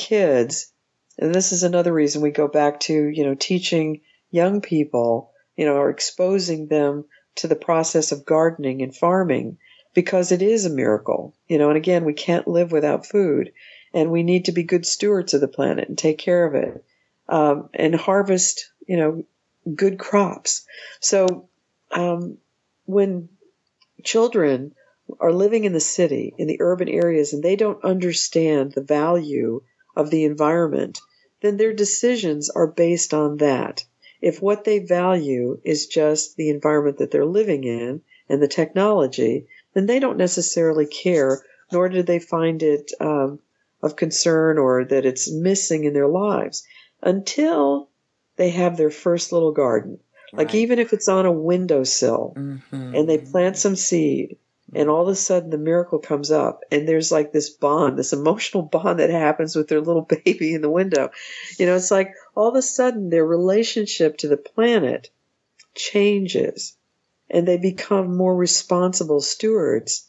kids, 0.00 0.72
and 1.18 1.34
this 1.34 1.52
is 1.52 1.62
another 1.62 1.92
reason 1.92 2.22
we 2.22 2.30
go 2.30 2.48
back 2.48 2.80
to, 2.80 2.94
you 2.94 3.24
know, 3.24 3.34
teaching 3.34 4.00
young 4.30 4.62
people, 4.62 5.32
you 5.56 5.66
know, 5.66 5.76
or 5.76 5.90
exposing 5.90 6.66
them 6.66 7.04
to 7.36 7.46
the 7.46 7.56
process 7.56 8.10
of 8.10 8.24
gardening 8.24 8.80
and 8.80 8.96
farming 8.96 9.58
because 9.94 10.32
it 10.32 10.40
is 10.40 10.64
a 10.64 10.70
miracle, 10.70 11.34
you 11.46 11.58
know, 11.58 11.68
and 11.68 11.76
again, 11.76 12.04
we 12.04 12.14
can't 12.14 12.48
live 12.48 12.72
without 12.72 13.06
food 13.06 13.52
and 13.92 14.10
we 14.10 14.22
need 14.22 14.46
to 14.46 14.52
be 14.52 14.62
good 14.62 14.86
stewards 14.86 15.34
of 15.34 15.40
the 15.40 15.48
planet 15.48 15.88
and 15.88 15.98
take 15.98 16.18
care 16.18 16.46
of 16.46 16.54
it 16.54 16.84
um, 17.28 17.68
and 17.74 17.94
harvest, 17.94 18.70
you 18.86 18.96
know, 18.96 19.24
good 19.74 19.98
crops. 19.98 20.64
So 21.00 21.48
um, 21.90 22.38
when 22.86 23.28
children 24.02 24.74
are 25.18 25.32
living 25.32 25.64
in 25.64 25.72
the 25.72 25.80
city, 25.80 26.34
in 26.38 26.46
the 26.46 26.60
urban 26.60 26.88
areas, 26.88 27.32
and 27.32 27.42
they 27.42 27.56
don't 27.56 27.84
understand 27.84 28.72
the 28.72 28.82
value 28.82 29.62
of 29.96 30.10
the 30.10 30.24
environment, 30.24 31.00
then 31.42 31.56
their 31.56 31.72
decisions 31.72 32.50
are 32.50 32.66
based 32.66 33.14
on 33.14 33.38
that. 33.38 33.84
If 34.20 34.42
what 34.42 34.64
they 34.64 34.80
value 34.80 35.60
is 35.64 35.86
just 35.86 36.36
the 36.36 36.50
environment 36.50 36.98
that 36.98 37.10
they're 37.10 37.24
living 37.24 37.64
in 37.64 38.02
and 38.28 38.42
the 38.42 38.48
technology, 38.48 39.46
then 39.74 39.86
they 39.86 39.98
don't 39.98 40.18
necessarily 40.18 40.86
care, 40.86 41.42
nor 41.72 41.88
do 41.88 42.02
they 42.02 42.18
find 42.18 42.62
it 42.62 42.92
um, 43.00 43.38
of 43.82 43.96
concern 43.96 44.58
or 44.58 44.84
that 44.84 45.06
it's 45.06 45.32
missing 45.32 45.84
in 45.84 45.94
their 45.94 46.08
lives 46.08 46.66
until 47.02 47.88
they 48.36 48.50
have 48.50 48.76
their 48.76 48.90
first 48.90 49.32
little 49.32 49.52
garden. 49.52 49.98
Like 50.32 50.48
Right. 50.48 50.56
even 50.56 50.78
if 50.78 50.92
it's 50.92 51.08
on 51.08 51.26
a 51.26 51.32
windowsill 51.32 52.34
Mhm. 52.36 52.94
and 52.94 53.08
they 53.08 53.18
plant 53.18 53.56
some 53.56 53.76
seed 53.76 54.36
and 54.74 54.88
all 54.88 55.02
of 55.02 55.08
a 55.08 55.14
sudden 55.14 55.50
the 55.50 55.58
miracle 55.58 55.98
comes 55.98 56.30
up 56.30 56.62
and 56.70 56.88
there's 56.88 57.10
like 57.10 57.32
this 57.32 57.50
bond, 57.50 57.98
this 57.98 58.12
emotional 58.12 58.62
bond 58.62 59.00
that 59.00 59.10
happens 59.10 59.56
with 59.56 59.68
their 59.68 59.80
little 59.80 60.02
baby 60.24 60.54
in 60.54 60.62
the 60.62 60.70
window. 60.70 61.10
You 61.58 61.66
know, 61.66 61.76
it's 61.76 61.90
like 61.90 62.14
all 62.34 62.48
of 62.48 62.54
a 62.54 62.62
sudden 62.62 63.10
their 63.10 63.24
relationship 63.24 64.18
to 64.18 64.28
the 64.28 64.36
planet 64.36 65.10
changes 65.74 66.76
and 67.28 67.46
they 67.46 67.58
become 67.58 68.16
more 68.16 68.34
responsible 68.34 69.20
stewards 69.20 70.08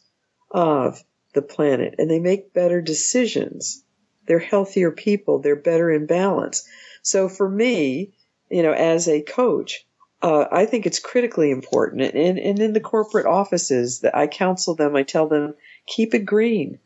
of 0.50 1.02
the 1.34 1.42
planet 1.42 1.96
and 1.98 2.10
they 2.10 2.18
make 2.18 2.52
better 2.52 2.80
decisions. 2.80 3.84
They're 4.26 4.38
healthier 4.38 4.90
people. 4.90 5.40
They're 5.40 5.56
better 5.56 5.90
in 5.90 6.06
balance. 6.06 6.68
So 7.02 7.28
for 7.28 7.48
me, 7.48 8.12
you 8.50 8.62
know, 8.62 8.72
as 8.72 9.08
a 9.08 9.22
coach, 9.22 9.86
uh, 10.22 10.46
I 10.50 10.66
think 10.66 10.86
it's 10.86 11.00
critically 11.00 11.50
important. 11.50 12.02
And, 12.02 12.38
and 12.38 12.58
in 12.60 12.72
the 12.72 12.80
corporate 12.80 13.26
offices 13.26 14.00
that 14.00 14.16
I 14.16 14.28
counsel 14.28 14.74
them, 14.74 14.94
I 14.94 15.02
tell 15.02 15.28
them, 15.28 15.54
keep 15.86 16.14
it 16.14 16.24
green. 16.24 16.78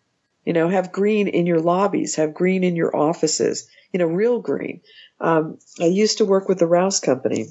You 0.45 0.53
know, 0.53 0.69
have 0.69 0.93
green 0.93 1.29
in 1.29 1.47
your 1.47 1.61
lobbies, 1.61 2.17
have 2.17 2.33
green 2.33 2.65
in 2.65 2.77
your 2.77 2.97
offices, 2.97 3.69
you 3.93 3.99
know, 3.99 4.07
real 4.07 4.41
green. 4.41 4.81
Um, 5.21 5.59
I 5.81 5.87
used 5.87 6.19
to 6.19 6.25
work 6.25 6.49
with 6.49 6.59
the 6.59 6.67
Rouse 6.67 7.01
Company, 7.01 7.47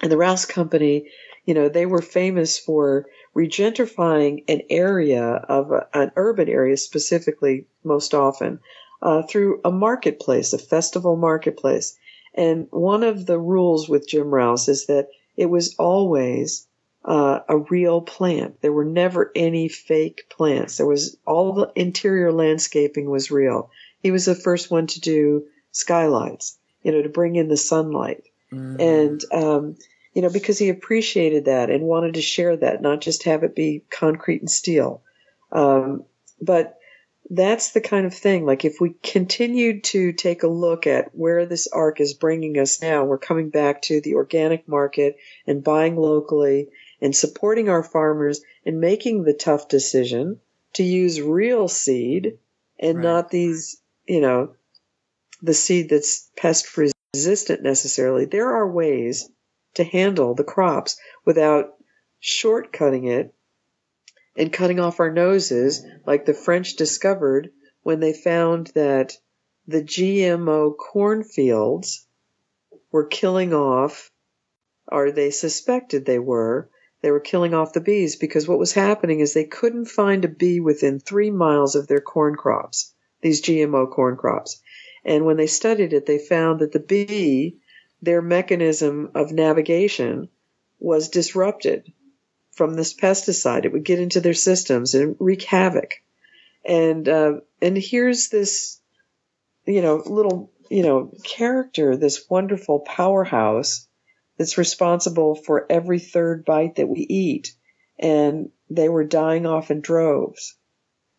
and 0.00 0.12
the 0.12 0.18
Rouse 0.18 0.44
Company, 0.44 1.10
you 1.44 1.54
know, 1.54 1.68
they 1.68 1.86
were 1.86 2.02
famous 2.02 2.58
for 2.58 3.06
regentrifying 3.34 4.44
an 4.48 4.62
area 4.68 5.24
of 5.24 5.72
a, 5.72 5.88
an 5.94 6.12
urban 6.16 6.48
area 6.48 6.76
specifically 6.76 7.66
most 7.84 8.14
often 8.14 8.60
uh, 9.00 9.22
through 9.22 9.60
a 9.64 9.70
marketplace, 9.70 10.52
a 10.52 10.58
festival 10.58 11.16
marketplace. 11.16 11.96
And 12.36 12.68
one 12.70 13.02
of 13.02 13.26
the 13.26 13.38
rules 13.38 13.88
with 13.88 14.08
Jim 14.08 14.28
Rouse 14.28 14.68
is 14.68 14.86
that 14.86 15.08
it 15.36 15.46
was 15.46 15.74
always 15.78 16.66
uh, 17.04 17.40
a 17.48 17.56
real 17.56 18.00
plant. 18.00 18.60
There 18.60 18.72
were 18.72 18.84
never 18.84 19.30
any 19.34 19.68
fake 19.68 20.24
plants. 20.28 20.76
There 20.76 20.86
was 20.86 21.16
all 21.26 21.52
the 21.52 21.72
interior 21.74 22.32
landscaping 22.32 23.08
was 23.08 23.30
real. 23.30 23.70
He 24.02 24.10
was 24.10 24.24
the 24.24 24.34
first 24.34 24.70
one 24.70 24.86
to 24.88 25.00
do 25.00 25.44
skylights, 25.72 26.58
you 26.82 26.92
know, 26.92 27.02
to 27.02 27.08
bring 27.08 27.36
in 27.36 27.48
the 27.48 27.56
sunlight. 27.56 28.24
Mhm. 28.52 28.80
And, 28.80 29.24
um, 29.32 29.76
you 30.14 30.22
know, 30.22 30.30
because 30.30 30.58
he 30.58 30.68
appreciated 30.68 31.44
that 31.44 31.70
and 31.70 31.84
wanted 31.84 32.14
to 32.14 32.22
share 32.22 32.56
that, 32.56 32.82
not 32.82 33.00
just 33.00 33.24
have 33.24 33.44
it 33.44 33.54
be 33.54 33.84
concrete 33.90 34.40
and 34.40 34.50
steel. 34.50 35.02
Um, 35.52 36.04
but 36.40 36.78
that's 37.28 37.72
the 37.72 37.80
kind 37.80 38.06
of 38.06 38.14
thing. 38.14 38.46
Like 38.46 38.64
if 38.64 38.80
we 38.80 38.94
continued 39.02 39.84
to 39.84 40.12
take 40.12 40.42
a 40.42 40.48
look 40.48 40.86
at 40.86 41.14
where 41.14 41.46
this 41.46 41.66
arc 41.66 42.00
is 42.00 42.14
bringing 42.14 42.58
us 42.58 42.80
now, 42.80 43.04
we're 43.04 43.18
coming 43.18 43.50
back 43.50 43.82
to 43.82 44.00
the 44.00 44.14
organic 44.14 44.68
market 44.68 45.16
and 45.46 45.64
buying 45.64 45.96
locally 45.96 46.68
and 47.00 47.14
supporting 47.14 47.68
our 47.68 47.82
farmers 47.82 48.42
and 48.64 48.80
making 48.80 49.24
the 49.24 49.34
tough 49.34 49.68
decision 49.68 50.40
to 50.74 50.82
use 50.82 51.20
real 51.20 51.68
seed 51.68 52.38
and 52.78 52.98
Right. 52.98 53.04
not 53.04 53.30
these, 53.30 53.80
you 54.06 54.20
know, 54.20 54.54
the 55.42 55.54
seed 55.54 55.88
that's 55.88 56.30
pest 56.36 56.68
resistant 57.14 57.62
necessarily. 57.62 58.24
There 58.26 58.52
are 58.52 58.70
ways 58.70 59.28
to 59.74 59.84
handle 59.84 60.34
the 60.34 60.44
crops 60.44 60.98
without 61.24 61.74
shortcutting 62.22 63.08
it 63.10 63.34
and 64.36 64.52
cutting 64.52 64.80
off 64.80 65.00
our 65.00 65.10
noses 65.10 65.84
like 66.06 66.26
the 66.26 66.34
French 66.34 66.76
discovered 66.76 67.50
when 67.82 68.00
they 68.00 68.12
found 68.12 68.68
that 68.68 69.16
the 69.66 69.82
GMO 69.82 70.76
cornfields 70.76 72.06
were 72.92 73.06
killing 73.06 73.52
off, 73.54 74.10
or 74.90 75.10
they 75.10 75.30
suspected 75.30 76.04
they 76.04 76.18
were, 76.18 76.70
they 77.02 77.10
were 77.10 77.20
killing 77.20 77.54
off 77.54 77.72
the 77.72 77.80
bees 77.80 78.16
because 78.16 78.46
what 78.46 78.58
was 78.58 78.72
happening 78.72 79.20
is 79.20 79.32
they 79.32 79.44
couldn't 79.44 79.86
find 79.86 80.24
a 80.24 80.28
bee 80.28 80.60
within 80.60 81.00
three 81.00 81.30
miles 81.30 81.74
of 81.74 81.88
their 81.88 82.00
corn 82.00 82.36
crops, 82.36 82.94
these 83.22 83.42
GMO 83.42 83.90
corn 83.90 84.16
crops. 84.16 84.60
And 85.04 85.24
when 85.24 85.36
they 85.36 85.46
studied 85.46 85.92
it, 85.92 86.06
they 86.06 86.18
found 86.18 86.60
that 86.60 86.72
the 86.72 86.80
bee, 86.80 87.58
their 88.02 88.22
mechanism 88.22 89.10
of 89.14 89.32
navigation 89.32 90.28
was 90.78 91.08
disrupted 91.08 91.92
from 92.56 92.74
this 92.74 92.94
pesticide. 92.94 93.64
It 93.64 93.72
would 93.72 93.84
get 93.84 94.00
into 94.00 94.20
their 94.20 94.34
systems 94.34 94.94
and 94.94 95.16
wreak 95.20 95.42
havoc. 95.44 95.94
And 96.64 97.08
uh, 97.08 97.34
and 97.62 97.78
here's 97.78 98.28
this, 98.28 98.80
you 99.66 99.82
know, 99.82 100.02
little 100.04 100.50
you 100.70 100.82
know, 100.82 101.12
character, 101.22 101.96
this 101.96 102.28
wonderful 102.28 102.80
powerhouse 102.80 103.86
that's 104.38 104.58
responsible 104.58 105.34
for 105.34 105.66
every 105.70 105.98
third 105.98 106.44
bite 106.44 106.76
that 106.76 106.88
we 106.88 107.00
eat. 107.00 107.54
And 107.98 108.50
they 108.68 108.88
were 108.88 109.04
dying 109.04 109.46
off 109.46 109.70
in 109.70 109.80
droves, 109.80 110.56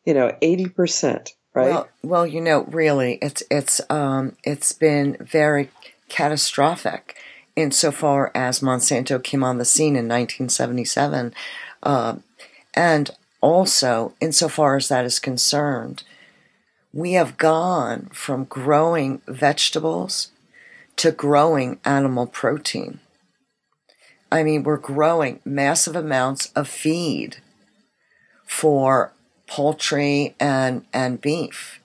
you 0.06 0.14
know, 0.14 0.36
80%, 0.42 1.30
right? 1.54 1.70
Well, 1.70 1.90
well, 2.04 2.28
you 2.28 2.42
know, 2.42 2.64
really, 2.64 3.18
it's, 3.22 3.42
it's, 3.50 3.82
um, 3.90 4.36
it's 4.44 4.74
been 4.74 5.18
very 5.20 5.70
catastrophic 6.10 7.16
insofar 7.58 8.32
as 8.36 8.62
Monsanto 8.62 9.22
came 9.22 9.44
on 9.44 9.58
the 9.58 9.66
scene 9.66 9.96
in 9.98 10.08
1977. 10.08 11.34
Uh, 11.84 12.16
and 12.74 13.10
also, 13.42 14.14
insofar 14.22 14.78
as 14.78 14.88
that 14.88 15.04
is 15.04 15.20
concerned, 15.20 16.04
we 16.94 17.14
have 17.14 17.38
gone 17.38 18.10
from 18.14 18.46
growing 18.46 19.22
vegetables 19.28 20.32
to 20.96 21.12
growing 21.12 21.80
animal 21.84 22.28
protein. 22.28 23.00
I 24.32 24.44
mean, 24.44 24.64
we're 24.64 24.78
growing 24.78 25.40
massive 25.44 25.96
amounts 25.96 26.52
of 26.56 26.68
feed 26.68 27.38
for 28.46 29.14
poultry 29.48 30.36
and, 30.40 30.86
and 30.94 31.20
beef. 31.20 31.80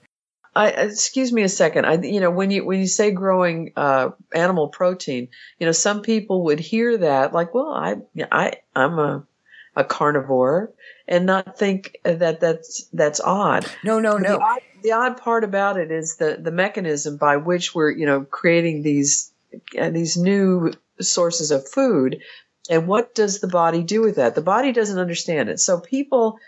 I, 0.55 0.69
excuse 0.69 1.33
me 1.33 1.43
a 1.43 1.49
second. 1.49 1.87
I, 1.87 1.95
you 1.95 2.21
know, 2.21 2.31
when 2.31 2.51
you 2.51 2.65
when 2.65 2.81
you 2.81 2.87
say 2.87 3.11
growing 3.11 3.73
uh, 3.77 4.11
animal 4.35 4.69
protein, 4.69 5.29
you 5.59 5.67
know, 5.67 5.73
some 5.73 6.03
people 6.03 6.45
would 6.45 6.61
hear 6.61 6.99
that 6.99 7.33
like, 7.33 7.55
well, 7.55 7.73
I 7.73 7.97
I 8.31 8.53
I'm 8.77 8.99
a 8.99 9.27
a 9.75 9.85
carnivore, 9.85 10.73
and 11.09 11.25
not 11.25 11.59
think 11.59 11.97
that 12.05 12.41
that's 12.41 12.87
that's 12.93 13.21
odd. 13.21 13.67
No, 13.83 13.99
no, 13.99 14.19
no. 14.19 14.37
The 14.37 14.45
odd, 14.45 14.61
the 14.83 14.93
odd 14.93 15.17
part 15.17 15.45
about 15.45 15.79
it 15.79 15.91
is 15.91 16.17
the 16.17 16.37
the 16.39 16.53
mechanism 16.53 17.17
by 17.17 17.39
which 17.39 17.75
we're 17.75 17.91
you 17.91 18.05
know 18.05 18.23
creating 18.23 18.83
these 18.83 19.33
uh, 19.79 19.89
these 19.89 20.19
new 20.19 20.73
sources 21.01 21.51
of 21.51 21.67
food, 21.67 22.21
and 22.69 22.87
what 22.87 23.15
does 23.15 23.41
the 23.41 23.49
body 23.49 23.83
do 23.83 24.03
with 24.03 24.17
that? 24.17 24.35
The 24.35 24.43
body 24.43 24.73
doesn't 24.73 24.99
understand 24.99 25.49
it. 25.49 25.61
So 25.61 25.81
people 25.81 26.39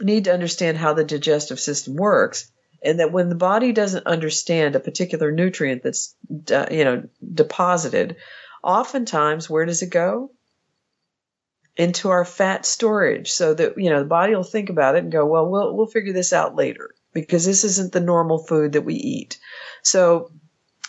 need 0.00 0.24
to 0.24 0.32
understand 0.32 0.78
how 0.78 0.94
the 0.94 1.04
digestive 1.04 1.60
system 1.60 1.96
works 1.96 2.50
and 2.84 3.00
that 3.00 3.12
when 3.12 3.28
the 3.28 3.34
body 3.34 3.72
doesn't 3.72 4.06
understand 4.06 4.74
a 4.74 4.80
particular 4.80 5.30
nutrient 5.30 5.82
that's 5.82 6.14
uh, 6.52 6.66
you 6.70 6.84
know 6.84 7.04
deposited 7.34 8.16
oftentimes 8.62 9.48
where 9.48 9.66
does 9.66 9.82
it 9.82 9.90
go? 9.90 10.30
Into 11.76 12.10
our 12.10 12.24
fat 12.24 12.66
storage. 12.66 13.32
So 13.32 13.54
that 13.54 13.78
you 13.78 13.90
know 13.90 14.00
the 14.00 14.08
body 14.08 14.34
will 14.34 14.44
think 14.44 14.68
about 14.68 14.94
it 14.94 15.04
and 15.04 15.12
go 15.12 15.24
well 15.26 15.48
we'll 15.48 15.74
we'll 15.74 15.86
figure 15.86 16.12
this 16.12 16.32
out 16.32 16.54
later 16.54 16.90
because 17.14 17.44
this 17.44 17.64
isn't 17.64 17.92
the 17.92 18.00
normal 18.00 18.38
food 18.38 18.72
that 18.72 18.82
we 18.82 18.94
eat. 18.94 19.38
So 19.82 20.30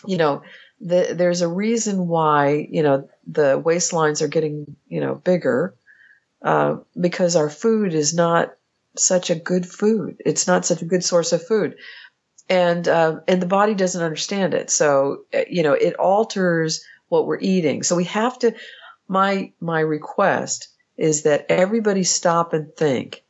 you 0.05 0.17
know 0.17 0.43
the, 0.81 1.13
there's 1.15 1.41
a 1.41 1.47
reason 1.47 2.07
why 2.07 2.67
you 2.69 2.83
know 2.83 3.07
the 3.27 3.61
waistlines 3.61 4.21
are 4.21 4.27
getting 4.27 4.75
you 4.87 4.99
know 4.99 5.15
bigger 5.15 5.75
uh, 6.41 6.77
because 6.99 7.37
our 7.37 7.49
food 7.49 7.93
is 7.93 8.13
not 8.13 8.53
such 8.97 9.29
a 9.29 9.35
good 9.35 9.65
food. 9.65 10.17
It's 10.25 10.47
not 10.47 10.65
such 10.65 10.81
a 10.81 10.85
good 10.85 11.03
source 11.03 11.33
of 11.33 11.45
food. 11.45 11.75
And, 12.49 12.87
uh, 12.87 13.21
and 13.27 13.41
the 13.41 13.47
body 13.47 13.73
doesn't 13.73 14.03
understand 14.03 14.53
it. 14.53 14.69
So, 14.69 15.25
uh, 15.33 15.41
you 15.49 15.63
know, 15.63 15.73
it 15.73 15.95
alters 15.95 16.83
what 17.07 17.25
we're 17.25 17.39
eating. 17.39 17.83
So 17.83 17.95
we 17.95 18.05
have 18.05 18.37
to, 18.39 18.53
my, 19.07 19.53
my 19.59 19.79
request 19.79 20.67
is 20.97 21.23
that 21.23 21.45
everybody 21.49 22.03
stop 22.03 22.53
and 22.53 22.75
think 22.75 23.23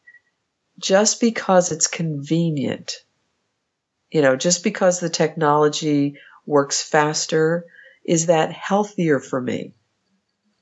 just 0.80 1.22
because 1.22 1.72
it's 1.72 1.88
convenient, 1.88 2.96
you 4.12 4.22
know, 4.22 4.36
just 4.36 4.64
because 4.64 5.00
the 5.00 5.10
technology 5.10 6.18
works 6.46 6.82
faster, 6.82 7.66
is 8.04 8.26
that 8.26 8.52
healthier 8.52 9.20
for 9.20 9.40
me? 9.40 9.74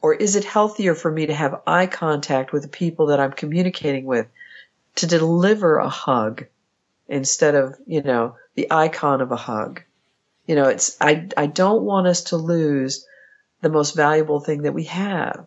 Or 0.02 0.14
is 0.14 0.36
it 0.36 0.44
healthier 0.44 0.96
for 0.96 1.12
me 1.12 1.28
to 1.28 1.34
have 1.34 1.62
eye 1.66 1.88
contact 1.88 2.52
with 2.52 2.64
the 2.64 2.70
people 2.70 3.08
that 3.08 3.20
I'm 3.20 3.34
communicating 3.34 4.06
with? 4.06 4.28
To 4.96 5.08
deliver 5.08 5.78
a 5.78 5.90
hug 5.90 6.46
instead 7.08 7.56
of, 7.56 7.76
you 7.86 8.02
know, 8.02 8.36
the 8.56 8.72
icon 8.72 9.22
of 9.22 9.32
a 9.32 9.38
hug. 9.38 9.82
You 10.46 10.56
know, 10.56 10.70
it's, 10.70 10.98
I, 11.00 11.28
I 11.38 11.46
don't 11.46 11.84
want 11.84 12.08
us 12.08 12.26
to 12.26 12.38
lose 12.38 13.06
the 13.62 13.70
most 13.70 13.96
valuable 13.96 14.40
thing 14.40 14.64
that 14.64 14.74
we 14.74 14.86
have. 14.86 15.46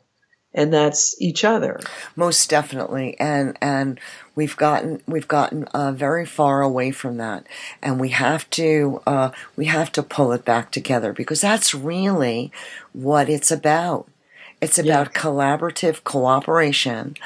And 0.57 0.73
that's 0.73 1.21
each 1.21 1.43
other. 1.43 1.81
Most 2.15 2.49
definitely. 2.49 3.19
And, 3.19 3.59
and 3.61 3.99
we've 4.37 4.57
gotten, 4.57 5.03
we've 5.07 5.27
gotten, 5.27 5.65
uh, 5.75 5.91
very 5.91 6.25
far 6.25 6.63
away 6.63 6.93
from 6.93 7.17
that. 7.17 7.45
And 7.83 7.99
we 7.99 8.11
have 8.11 8.49
to, 8.51 9.03
uh, 9.05 9.31
we 9.57 9.65
have 9.65 9.91
to 9.93 10.03
pull 10.03 10.31
it 10.33 10.45
back 10.45 10.71
together 10.71 11.13
because 11.13 11.41
that's 11.41 11.75
really 11.75 12.53
what 12.93 13.29
it's 13.29 13.51
about. 13.51 14.09
It's 14.61 14.79
about 14.79 15.11
yeah. 15.13 15.21
collaborative 15.21 16.05
cooperation 16.05 17.17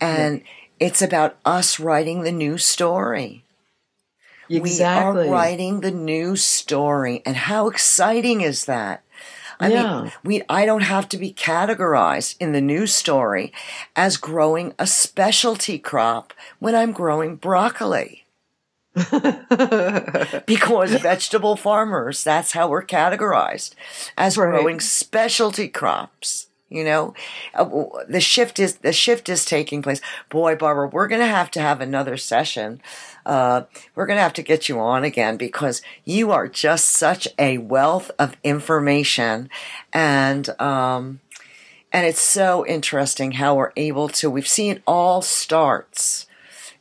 and, 0.00 0.40
yeah 0.40 0.46
it's 0.84 1.00
about 1.00 1.38
us 1.44 1.80
writing 1.80 2.22
the 2.22 2.32
new 2.32 2.58
story. 2.58 3.44
Exactly. 4.50 5.22
We 5.22 5.28
are 5.28 5.32
writing 5.32 5.80
the 5.80 5.90
new 5.90 6.36
story. 6.36 7.22
And 7.24 7.36
how 7.36 7.68
exciting 7.68 8.42
is 8.42 8.66
that? 8.66 9.02
I 9.58 9.68
yeah. 9.68 10.02
mean, 10.02 10.12
we, 10.22 10.42
I 10.48 10.66
don't 10.66 10.82
have 10.82 11.08
to 11.10 11.16
be 11.16 11.32
categorized 11.32 12.36
in 12.38 12.52
the 12.52 12.60
news 12.60 12.94
story 12.94 13.52
as 13.96 14.18
growing 14.18 14.74
a 14.78 14.86
specialty 14.86 15.78
crop 15.78 16.34
when 16.58 16.74
I'm 16.74 16.92
growing 16.92 17.36
broccoli. 17.36 18.26
because 20.46 20.92
vegetable 21.00 21.56
farmers, 21.56 22.22
that's 22.22 22.52
how 22.52 22.68
we're 22.68 22.84
categorized 22.84 23.74
as 24.16 24.36
right. 24.36 24.50
growing 24.50 24.80
specialty 24.80 25.66
crops. 25.66 26.48
You 26.70 26.82
know, 26.82 27.14
uh, 27.54 27.68
the 28.08 28.20
shift 28.20 28.58
is 28.58 28.76
the 28.78 28.92
shift 28.92 29.28
is 29.28 29.44
taking 29.44 29.82
place. 29.82 30.00
Boy, 30.30 30.56
Barbara, 30.56 30.88
we're 30.88 31.08
going 31.08 31.20
to 31.20 31.26
have 31.26 31.50
to 31.52 31.60
have 31.60 31.80
another 31.80 32.16
session. 32.16 32.80
Uh, 33.26 33.62
we're 33.94 34.06
going 34.06 34.16
to 34.16 34.22
have 34.22 34.32
to 34.34 34.42
get 34.42 34.68
you 34.68 34.80
on 34.80 35.04
again 35.04 35.36
because 35.36 35.82
you 36.04 36.32
are 36.32 36.48
just 36.48 36.86
such 36.86 37.28
a 37.38 37.58
wealth 37.58 38.10
of 38.18 38.36
information, 38.42 39.50
and 39.92 40.48
um, 40.60 41.20
and 41.92 42.06
it's 42.06 42.20
so 42.20 42.66
interesting 42.66 43.32
how 43.32 43.54
we're 43.54 43.72
able 43.76 44.08
to. 44.08 44.30
We've 44.30 44.48
seen 44.48 44.82
all 44.86 45.20
starts 45.20 46.26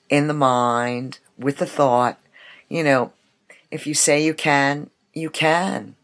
in 0.09 0.27
the 0.27 0.33
mind 0.33 1.19
with 1.37 1.57
the 1.57 1.65
thought. 1.65 2.19
You 2.69 2.83
know, 2.83 3.11
if 3.69 3.85
you 3.85 3.93
say 3.93 4.23
you 4.23 4.33
can, 4.33 4.89
you 5.13 5.29
can. 5.29 5.95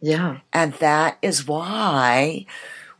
Yeah, 0.00 0.38
and 0.52 0.72
that 0.74 1.18
is 1.20 1.46
why 1.46 2.46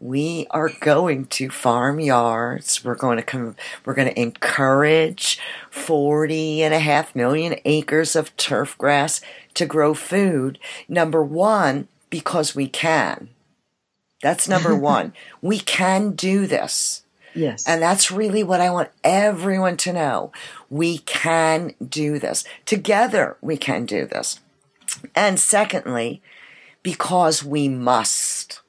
we 0.01 0.47
are 0.51 0.71
going 0.81 1.27
to 1.27 1.51
farmyards. 1.51 2.85
We're 2.85 2.95
going 2.95 3.17
to 3.17 3.23
come, 3.23 3.57
we're 3.85 3.95
going 3.95 4.09
to 4.09 4.21
encourage 4.21 5.41
40 5.71 6.63
and 6.63 6.75
a 6.75 6.79
half 6.79 7.15
million 7.15 7.57
acres 7.65 8.15
of 8.15 8.37
turf 8.37 8.77
grass 8.79 9.21
to 9.55 9.67
grow 9.67 9.95
food. 9.95 10.59
Number 10.89 11.23
one, 11.23 11.89
because 12.11 12.55
we 12.55 12.69
can. 12.69 13.31
That's 14.23 14.49
number 14.49 14.75
one. 14.77 15.13
we 15.43 15.59
can 15.59 16.13
do 16.13 16.47
this. 16.47 17.03
Yes. 17.35 17.67
And 17.67 17.81
that's 17.81 18.11
really 18.11 18.43
what 18.43 18.61
I 18.61 18.71
want 18.71 18.91
everyone 19.05 19.77
to 19.79 19.93
know. 19.93 20.33
We 20.71 20.99
can 20.99 21.75
do 21.87 22.19
this. 22.19 22.45
Together, 22.67 23.37
we 23.41 23.57
can 23.57 23.87
do 23.87 24.07
this. 24.07 24.41
And 25.15 25.39
secondly, 25.39 26.23
because 26.83 27.45
we 27.45 27.69
must. 27.69 28.61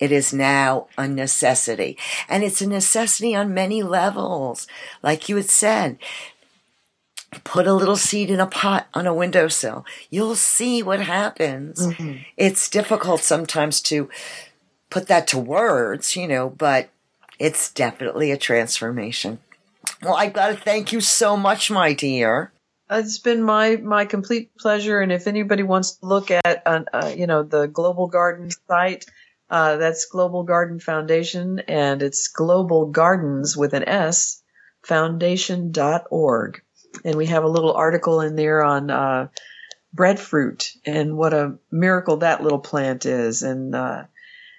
It 0.00 0.10
is 0.10 0.32
now 0.32 0.88
a 0.98 1.06
necessity. 1.06 1.96
And 2.28 2.42
it's 2.42 2.60
a 2.60 2.66
necessity 2.66 3.34
on 3.36 3.54
many 3.54 3.82
levels. 3.82 4.66
Like 5.02 5.28
you 5.28 5.36
had 5.36 5.50
said, 5.50 5.98
put 7.44 7.66
a 7.66 7.74
little 7.74 7.96
seed 7.96 8.30
in 8.30 8.40
a 8.40 8.46
pot 8.46 8.88
on 8.94 9.06
a 9.06 9.14
windowsill. 9.14 9.84
You'll 10.08 10.34
see 10.34 10.82
what 10.82 11.00
happens. 11.00 11.86
Mm-hmm. 11.86 12.22
It's 12.36 12.68
difficult 12.68 13.20
sometimes 13.20 13.80
to 13.82 14.08
put 14.88 15.06
that 15.06 15.28
to 15.28 15.38
words, 15.38 16.16
you 16.16 16.26
know, 16.26 16.50
but 16.50 16.88
it's 17.38 17.70
definitely 17.70 18.32
a 18.32 18.36
transformation. 18.36 19.38
Well, 20.02 20.14
I've 20.14 20.32
got 20.32 20.48
to 20.48 20.56
thank 20.56 20.92
you 20.92 21.00
so 21.00 21.36
much, 21.36 21.70
my 21.70 21.92
dear. 21.92 22.52
It's 22.90 23.18
been 23.18 23.42
my 23.42 23.76
my 23.76 24.04
complete 24.04 24.50
pleasure, 24.58 25.00
and 25.00 25.12
if 25.12 25.28
anybody 25.28 25.62
wants 25.62 25.92
to 25.92 26.06
look 26.06 26.30
at, 26.32 26.62
uh, 26.66 26.82
uh, 26.92 27.12
you 27.16 27.26
know, 27.28 27.44
the 27.44 27.68
Global 27.68 28.08
Garden 28.08 28.50
site, 28.66 29.06
uh, 29.50 29.76
that's 29.76 30.06
Global 30.06 30.44
Garden 30.44 30.78
Foundation, 30.78 31.60
and 31.66 32.02
it's 32.02 32.28
Global 32.28 32.86
Gardens 32.86 33.56
with 33.56 33.74
an 33.74 33.88
S, 33.88 34.42
foundation.org. 34.82 36.62
And 37.04 37.16
we 37.16 37.26
have 37.26 37.44
a 37.44 37.48
little 37.48 37.72
article 37.72 38.20
in 38.20 38.36
there 38.36 38.62
on 38.62 38.90
uh, 38.90 39.28
breadfruit 39.92 40.72
and 40.86 41.16
what 41.16 41.34
a 41.34 41.58
miracle 41.70 42.18
that 42.18 42.42
little 42.42 42.58
plant 42.60 43.06
is. 43.06 43.42
And 43.42 43.74
uh, 43.74 44.04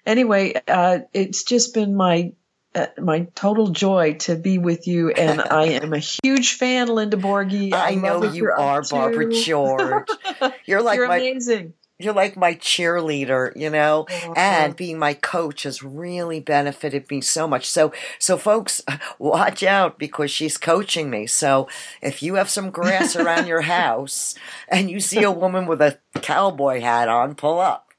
anyway, 0.05 0.53
uh, 0.67 0.99
it's 1.13 1.43
just 1.43 1.73
been 1.73 1.95
my 1.95 2.33
uh, 2.73 2.87
my 2.97 3.27
total 3.35 3.67
joy 3.67 4.13
to 4.13 4.35
be 4.35 4.57
with 4.57 4.87
you, 4.87 5.09
and 5.09 5.41
I 5.51 5.71
am 5.71 5.91
a 5.91 5.99
huge 5.99 6.53
fan, 6.53 6.87
Linda 6.87 7.17
Borghi. 7.17 7.73
I, 7.73 7.89
I 7.89 7.95
know 7.95 8.23
you 8.23 8.49
are, 8.49 8.81
Barbara 8.81 9.29
George. 9.29 10.07
You're 10.65 10.81
like 10.81 10.95
You're 10.95 11.09
my, 11.09 11.17
amazing 11.17 11.73
you're 12.03 12.13
like 12.13 12.35
my 12.35 12.55
cheerleader, 12.55 13.55
you 13.55 13.69
know, 13.69 14.05
and 14.35 14.75
being 14.75 14.99
my 14.99 15.13
coach 15.13 15.63
has 15.63 15.83
really 15.83 16.39
benefited 16.39 17.09
me 17.09 17.21
so 17.21 17.47
much. 17.47 17.69
So, 17.69 17.93
so 18.19 18.37
folks, 18.37 18.81
watch 19.19 19.63
out 19.63 19.99
because 19.99 20.31
she's 20.31 20.57
coaching 20.57 21.09
me. 21.09 21.27
So 21.27 21.67
if 22.01 22.21
you 22.23 22.35
have 22.35 22.49
some 22.49 22.69
grass 22.69 23.15
around 23.15 23.47
your 23.47 23.61
house 23.71 24.35
and 24.67 24.89
you 24.89 24.99
see 24.99 25.23
a 25.23 25.31
woman 25.31 25.65
with 25.65 25.81
a 25.81 25.99
cowboy 26.21 26.81
hat 26.81 27.07
on, 27.07 27.35
pull 27.35 27.59
up. 27.59 27.91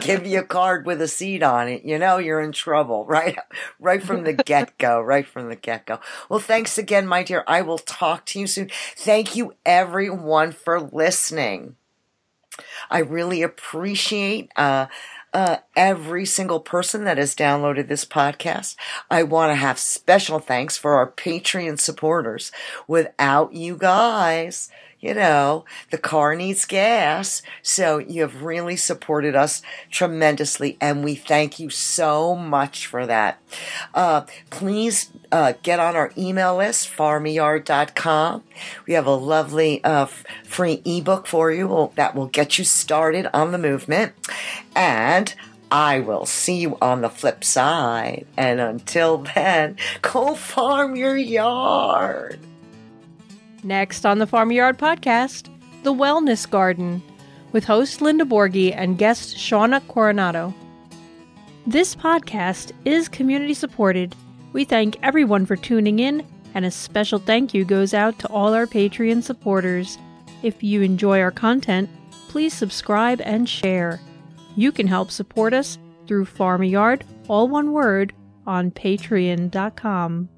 Give 0.00 0.26
you 0.26 0.40
a 0.40 0.44
card 0.44 0.86
with 0.86 1.02
a 1.02 1.08
seat 1.08 1.42
on 1.42 1.68
it. 1.68 1.84
You 1.84 1.98
know 1.98 2.18
you're 2.18 2.40
in 2.40 2.52
trouble, 2.52 3.04
right? 3.08 3.36
Right 3.80 4.02
from 4.02 4.24
the 4.24 4.32
get 4.32 4.78
go, 4.78 5.00
right 5.00 5.26
from 5.26 5.48
the 5.48 5.56
get 5.56 5.86
go. 5.86 5.98
Well, 6.28 6.38
thanks 6.38 6.78
again, 6.78 7.06
my 7.06 7.22
dear. 7.22 7.44
I 7.46 7.62
will 7.62 7.78
talk 7.78 8.26
to 8.26 8.40
you 8.40 8.46
soon. 8.46 8.70
Thank 8.96 9.34
you 9.34 9.54
everyone 9.66 10.52
for 10.52 10.80
listening. 10.80 11.76
I 12.90 12.98
really 12.98 13.42
appreciate 13.42 14.50
uh, 14.56 14.86
uh, 15.32 15.58
every 15.74 16.26
single 16.26 16.60
person 16.60 17.04
that 17.04 17.18
has 17.18 17.34
downloaded 17.34 17.88
this 17.88 18.04
podcast. 18.04 18.76
I 19.10 19.22
want 19.22 19.50
to 19.50 19.54
have 19.54 19.78
special 19.78 20.38
thanks 20.38 20.76
for 20.76 20.94
our 20.94 21.10
Patreon 21.10 21.80
supporters. 21.80 22.52
Without 22.86 23.52
you 23.54 23.76
guys, 23.76 24.70
you 25.02 25.14
know, 25.14 25.64
the 25.90 25.98
car 25.98 26.36
needs 26.36 26.64
gas. 26.64 27.42
So 27.60 27.98
you 27.98 28.22
have 28.22 28.42
really 28.42 28.76
supported 28.76 29.34
us 29.34 29.60
tremendously, 29.90 30.78
and 30.80 31.04
we 31.04 31.16
thank 31.16 31.58
you 31.58 31.68
so 31.70 32.36
much 32.36 32.86
for 32.86 33.04
that. 33.06 33.42
Uh, 33.92 34.22
please 34.50 35.10
uh, 35.32 35.54
get 35.64 35.80
on 35.80 35.96
our 35.96 36.12
email 36.16 36.56
list, 36.56 36.88
farm-a-yard.com. 36.88 38.44
We 38.86 38.94
have 38.94 39.06
a 39.06 39.14
lovely 39.14 39.82
uh, 39.82 40.06
free 40.44 40.80
ebook 40.84 41.26
for 41.26 41.50
you 41.50 41.90
that 41.96 42.14
will 42.14 42.28
get 42.28 42.58
you 42.58 42.64
started 42.64 43.26
on 43.34 43.50
the 43.50 43.58
movement. 43.58 44.12
And 44.76 45.34
I 45.72 45.98
will 45.98 46.26
see 46.26 46.58
you 46.58 46.78
on 46.80 47.00
the 47.00 47.08
flip 47.08 47.42
side. 47.42 48.26
And 48.36 48.60
until 48.60 49.18
then, 49.34 49.78
go 50.00 50.36
farm 50.36 50.94
your 50.94 51.16
yard. 51.16 52.38
Next 53.62 54.04
on 54.04 54.18
the 54.18 54.26
Farm-a-Yard 54.26 54.76
podcast, 54.76 55.48
The 55.84 55.94
Wellness 55.94 56.50
Garden, 56.50 57.00
with 57.52 57.64
host 57.64 58.00
Linda 58.00 58.24
Borghi 58.24 58.74
and 58.74 58.98
guest 58.98 59.36
Shawna 59.36 59.86
Coronado. 59.86 60.52
This 61.66 61.94
podcast 61.94 62.72
is 62.84 63.08
community 63.08 63.54
supported. 63.54 64.16
We 64.52 64.64
thank 64.64 64.98
everyone 65.02 65.46
for 65.46 65.54
tuning 65.54 66.00
in, 66.00 66.26
and 66.54 66.64
a 66.64 66.72
special 66.72 67.20
thank 67.20 67.54
you 67.54 67.64
goes 67.64 67.94
out 67.94 68.18
to 68.18 68.28
all 68.28 68.52
our 68.52 68.66
Patreon 68.66 69.22
supporters. 69.22 69.96
If 70.42 70.62
you 70.64 70.82
enjoy 70.82 71.20
our 71.20 71.30
content, 71.30 71.88
please 72.28 72.52
subscribe 72.52 73.20
and 73.20 73.48
share. 73.48 74.00
You 74.56 74.72
can 74.72 74.88
help 74.88 75.12
support 75.12 75.54
us 75.54 75.78
through 76.08 76.24
Farmyard, 76.24 77.04
all 77.28 77.46
one 77.46 77.70
word, 77.70 78.12
on 78.44 78.72
patreon.com. 78.72 80.28